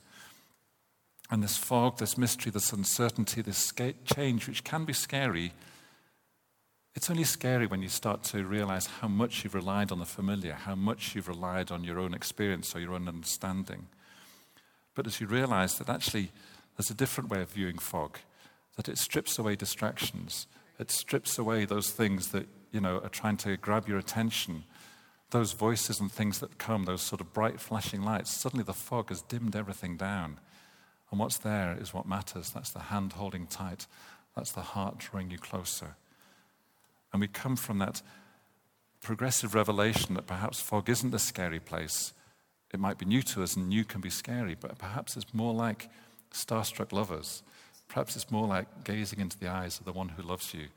And 1.30 1.42
this 1.42 1.56
fog, 1.56 1.98
this 1.98 2.18
mystery, 2.18 2.50
this 2.50 2.72
uncertainty, 2.72 3.42
this 3.42 3.72
change, 4.04 4.48
which 4.48 4.64
can 4.64 4.84
be 4.84 4.92
scary, 4.92 5.52
it's 6.94 7.10
only 7.10 7.24
scary 7.24 7.66
when 7.66 7.82
you 7.82 7.88
start 7.88 8.22
to 8.24 8.44
realize 8.44 8.86
how 8.86 9.08
much 9.08 9.42
you've 9.42 9.54
relied 9.54 9.90
on 9.90 9.98
the 9.98 10.04
familiar, 10.04 10.52
how 10.52 10.74
much 10.74 11.14
you've 11.14 11.28
relied 11.28 11.70
on 11.70 11.84
your 11.84 11.98
own 11.98 12.12
experience 12.12 12.74
or 12.76 12.80
your 12.80 12.94
own 12.94 13.08
understanding. 13.08 13.86
But 14.94 15.06
as 15.06 15.20
you 15.20 15.26
realize 15.26 15.78
that 15.78 15.88
actually 15.88 16.30
there's 16.76 16.90
a 16.90 16.94
different 16.94 17.30
way 17.30 17.40
of 17.40 17.50
viewing 17.50 17.78
fog, 17.78 18.18
that 18.76 18.88
it 18.88 18.98
strips 18.98 19.38
away 19.38 19.56
distractions, 19.56 20.46
it 20.78 20.90
strips 20.90 21.38
away 21.38 21.64
those 21.64 21.90
things 21.90 22.28
that, 22.28 22.46
you 22.72 22.80
know, 22.80 22.98
are 22.98 23.08
trying 23.08 23.38
to 23.38 23.56
grab 23.56 23.88
your 23.88 23.98
attention, 23.98 24.64
those 25.30 25.52
voices 25.52 25.98
and 25.98 26.12
things 26.12 26.40
that 26.40 26.58
come, 26.58 26.84
those 26.84 27.02
sort 27.02 27.22
of 27.22 27.32
bright 27.32 27.58
flashing 27.58 28.02
lights. 28.02 28.36
Suddenly 28.36 28.64
the 28.64 28.74
fog 28.74 29.08
has 29.08 29.22
dimmed 29.22 29.56
everything 29.56 29.96
down. 29.96 30.38
And 31.10 31.18
what's 31.18 31.38
there 31.38 31.76
is 31.78 31.94
what 31.94 32.06
matters. 32.06 32.50
That's 32.50 32.70
the 32.70 32.80
hand 32.80 33.14
holding 33.14 33.46
tight, 33.46 33.86
that's 34.36 34.52
the 34.52 34.60
heart 34.60 34.98
drawing 34.98 35.30
you 35.30 35.38
closer. 35.38 35.96
And 37.12 37.20
we 37.20 37.28
come 37.28 37.56
from 37.56 37.78
that 37.78 38.02
progressive 39.00 39.54
revelation 39.54 40.14
that 40.14 40.26
perhaps 40.26 40.60
fog 40.60 40.88
isn't 40.88 41.14
a 41.14 41.18
scary 41.18 41.60
place. 41.60 42.12
It 42.72 42.80
might 42.80 42.98
be 42.98 43.04
new 43.04 43.22
to 43.22 43.42
us, 43.42 43.56
and 43.56 43.68
new 43.68 43.84
can 43.84 44.00
be 44.00 44.10
scary, 44.10 44.56
but 44.58 44.78
perhaps 44.78 45.16
it's 45.16 45.34
more 45.34 45.52
like 45.52 45.90
starstruck 46.32 46.92
lovers. 46.92 47.42
Perhaps 47.88 48.16
it's 48.16 48.30
more 48.30 48.46
like 48.46 48.84
gazing 48.84 49.20
into 49.20 49.38
the 49.38 49.48
eyes 49.48 49.78
of 49.78 49.84
the 49.84 49.92
one 49.92 50.10
who 50.10 50.22
loves 50.22 50.54
you, 50.54 50.68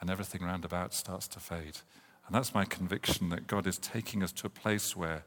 and 0.00 0.10
everything 0.10 0.42
round 0.42 0.64
about 0.64 0.94
starts 0.94 1.26
to 1.28 1.40
fade. 1.40 1.78
And 2.26 2.34
that's 2.34 2.54
my 2.54 2.64
conviction 2.64 3.30
that 3.30 3.46
God 3.46 3.66
is 3.66 3.78
taking 3.78 4.22
us 4.22 4.32
to 4.32 4.46
a 4.46 4.50
place 4.50 4.96
where 4.96 5.24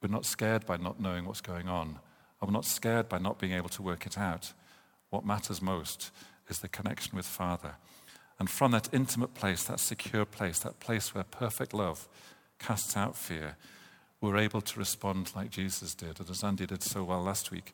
we're 0.00 0.08
not 0.08 0.24
scared 0.24 0.64
by 0.64 0.76
not 0.76 1.00
knowing 1.00 1.24
what's 1.24 1.40
going 1.40 1.68
on, 1.68 1.98
we're 2.46 2.52
not 2.52 2.64
scared 2.64 3.08
by 3.08 3.18
not 3.18 3.40
being 3.40 3.52
able 3.52 3.68
to 3.70 3.82
work 3.82 4.06
it 4.06 4.16
out. 4.16 4.52
What 5.10 5.26
matters 5.26 5.60
most 5.60 6.12
is 6.48 6.60
the 6.60 6.68
connection 6.68 7.16
with 7.16 7.26
Father. 7.26 7.74
And 8.38 8.50
from 8.50 8.72
that 8.72 8.92
intimate 8.92 9.34
place, 9.34 9.64
that 9.64 9.80
secure 9.80 10.24
place, 10.24 10.58
that 10.60 10.80
place 10.80 11.14
where 11.14 11.24
perfect 11.24 11.72
love 11.72 12.08
casts 12.58 12.96
out 12.96 13.16
fear, 13.16 13.56
we're 14.20 14.36
able 14.36 14.60
to 14.60 14.78
respond 14.78 15.32
like 15.34 15.50
Jesus 15.50 15.94
did, 15.94 16.20
and 16.20 16.28
as 16.28 16.42
Andy 16.42 16.66
did 16.66 16.82
so 16.82 17.04
well 17.04 17.22
last 17.22 17.50
week. 17.50 17.72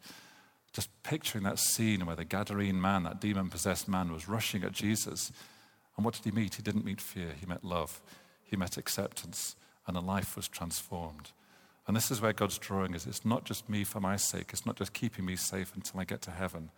Just 0.73 0.91
picturing 1.03 1.45
that 1.45 1.59
scene 1.59 2.07
where 2.07 2.17
the 2.17 2.25
Gadarene 2.25 2.81
man, 2.81 3.03
that 3.05 3.21
demon 3.21 3.51
possessed 3.51 3.89
man, 3.89 4.13
was 4.13 4.29
rushing 4.29 4.65
at 4.65 4.73
Jesus. 4.73 5.33
And 5.97 6.05
what 6.05 6.15
did 6.15 6.25
he 6.25 6.31
meet? 6.31 6.55
He 6.55 6.63
didn't 6.63 6.85
meet 6.85 7.01
fear, 7.01 7.35
he 7.39 7.47
met 7.47 7.65
love, 7.65 8.01
he 8.43 8.57
met 8.57 8.77
acceptance, 8.77 9.57
and 9.87 9.97
a 9.97 10.01
life 10.01 10.37
was 10.37 10.49
transformed. 10.49 11.31
And 11.87 11.97
this 11.97 12.11
is 12.11 12.21
where 12.21 12.33
God's 12.33 12.59
drawing 12.59 12.95
is. 12.95 13.07
It's 13.07 13.25
not 13.25 13.45
just 13.45 13.69
me 13.69 13.85
for 13.85 14.01
my 14.01 14.17
sake, 14.17 14.51
it's 14.53 14.67
not 14.67 14.77
just 14.77 14.93
keeping 14.93 15.25
me 15.25 15.37
safe 15.37 15.73
until 15.75 16.01
I 16.01 16.05
get 16.05 16.23
to 16.23 16.31
heaven. 16.31 16.71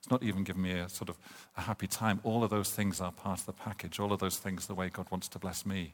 It's 0.00 0.10
not 0.10 0.22
even 0.22 0.44
giving 0.44 0.62
me 0.62 0.72
a 0.72 0.88
sort 0.88 1.10
of 1.10 1.18
a 1.56 1.60
happy 1.60 1.86
time. 1.86 2.20
All 2.24 2.42
of 2.42 2.50
those 2.50 2.70
things 2.70 3.00
are 3.00 3.12
part 3.12 3.40
of 3.40 3.46
the 3.46 3.52
package. 3.52 4.00
All 4.00 4.12
of 4.12 4.18
those 4.18 4.38
things, 4.38 4.66
the 4.66 4.74
way 4.74 4.88
God 4.88 5.06
wants 5.10 5.28
to 5.28 5.38
bless 5.38 5.66
me. 5.66 5.92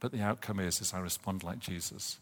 But 0.00 0.10
the 0.10 0.20
outcome 0.20 0.58
is, 0.58 0.80
is 0.80 0.92
I 0.92 0.98
respond 0.98 1.44
like 1.44 1.60
Jesus. 1.60 2.18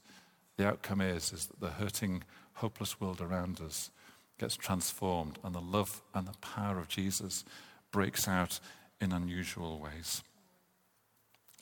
The 0.59 0.67
outcome 0.67 1.01
is, 1.01 1.33
is 1.33 1.47
that 1.47 1.61
the 1.61 1.71
hurting, 1.71 2.25
hopeless 2.55 3.01
world 3.01 3.21
around 3.21 3.61
us 3.61 3.91
gets 4.39 4.57
transformed 4.57 5.39
and 5.43 5.55
the 5.55 5.61
love 5.61 6.03
and 6.15 6.27
the 6.27 6.37
power 6.39 6.79
of 6.79 6.89
Jesus 6.89 7.45
breaks 7.91 8.29
out 8.29 8.61
in 9.01 9.13
unusual 9.13 9.79
ways. 9.79 10.23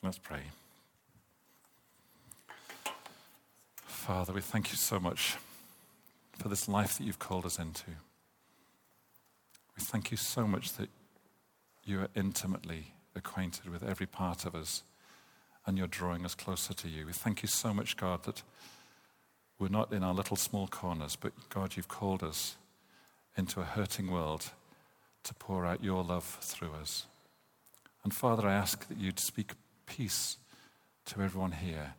Let's 0.03 0.17
pray. 0.17 0.41
Father, 3.85 4.33
we 4.33 4.41
thank 4.41 4.71
you 4.71 4.77
so 4.77 4.99
much 4.99 5.37
for 6.37 6.49
this 6.49 6.67
life 6.67 6.97
that 6.97 7.03
you've 7.03 7.19
called 7.19 7.45
us 7.45 7.59
into. 7.59 7.91
We 9.77 9.83
thank 9.83 10.09
you 10.09 10.17
so 10.17 10.47
much 10.47 10.73
that 10.73 10.89
you 11.83 11.99
are 12.01 12.09
intimately 12.15 12.93
acquainted 13.15 13.69
with 13.69 13.83
every 13.83 14.07
part 14.07 14.45
of 14.45 14.55
us 14.55 14.83
and 15.65 15.77
you're 15.77 15.87
drawing 15.87 16.25
us 16.25 16.33
closer 16.33 16.73
to 16.73 16.89
you. 16.89 17.05
We 17.05 17.13
thank 17.13 17.43
you 17.43 17.47
so 17.47 17.73
much, 17.73 17.95
God, 17.95 18.23
that 18.23 18.41
we're 19.59 19.67
not 19.67 19.93
in 19.93 20.03
our 20.03 20.13
little 20.13 20.35
small 20.35 20.67
corners, 20.67 21.15
but 21.15 21.31
God, 21.49 21.75
you've 21.75 21.87
called 21.87 22.23
us 22.23 22.55
into 23.37 23.61
a 23.61 23.65
hurting 23.65 24.09
world 24.09 24.49
to 25.23 25.33
pour 25.35 25.65
out 25.65 25.83
your 25.83 26.03
love 26.03 26.25
through 26.41 26.73
us. 26.81 27.05
And 28.03 28.13
Father, 28.13 28.47
I 28.47 28.53
ask 28.53 28.87
that 28.87 28.97
you'd 28.97 29.19
speak 29.19 29.51
peace 29.85 30.37
to 31.05 31.21
everyone 31.21 31.51
here 31.51 31.93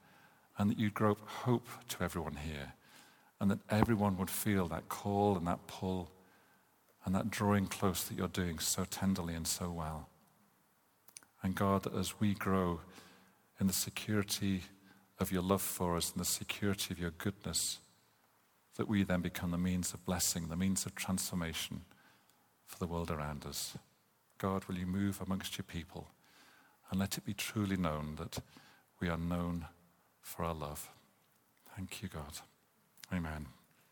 and 0.56 0.70
that 0.70 0.78
you'd 0.78 0.94
grow 0.94 1.16
hope 1.24 1.68
to 1.90 2.02
everyone 2.02 2.36
here 2.44 2.72
and 3.40 3.50
that 3.50 3.60
everyone 3.70 4.16
would 4.16 4.30
feel 4.30 4.66
that 4.68 4.88
call 4.88 5.36
and 5.36 5.46
that 5.46 5.66
pull 5.68 6.08
and 7.08 7.14
that 7.14 7.30
drawing 7.30 7.64
close 7.64 8.04
that 8.04 8.18
you're 8.18 8.28
doing 8.28 8.58
so 8.58 8.84
tenderly 8.84 9.32
and 9.32 9.46
so 9.46 9.70
well. 9.70 10.10
And 11.42 11.54
God, 11.54 11.86
as 11.96 12.20
we 12.20 12.34
grow 12.34 12.80
in 13.58 13.66
the 13.66 13.72
security 13.72 14.64
of 15.18 15.32
your 15.32 15.40
love 15.40 15.62
for 15.62 15.96
us 15.96 16.12
and 16.12 16.20
the 16.20 16.26
security 16.26 16.92
of 16.92 16.98
your 16.98 17.12
goodness, 17.12 17.78
that 18.76 18.88
we 18.88 19.04
then 19.04 19.22
become 19.22 19.52
the 19.52 19.56
means 19.56 19.94
of 19.94 20.04
blessing, 20.04 20.48
the 20.48 20.54
means 20.54 20.84
of 20.84 20.94
transformation 20.94 21.86
for 22.66 22.78
the 22.78 22.86
world 22.86 23.10
around 23.10 23.46
us. 23.46 23.78
God, 24.36 24.66
will 24.66 24.76
you 24.76 24.86
move 24.86 25.22
amongst 25.24 25.56
your 25.56 25.64
people 25.64 26.08
and 26.90 27.00
let 27.00 27.16
it 27.16 27.24
be 27.24 27.32
truly 27.32 27.78
known 27.78 28.16
that 28.16 28.40
we 29.00 29.08
are 29.08 29.16
known 29.16 29.64
for 30.20 30.44
our 30.44 30.52
love. 30.52 30.90
Thank 31.74 32.02
you, 32.02 32.10
God. 32.10 32.42
Amen. 33.10 33.46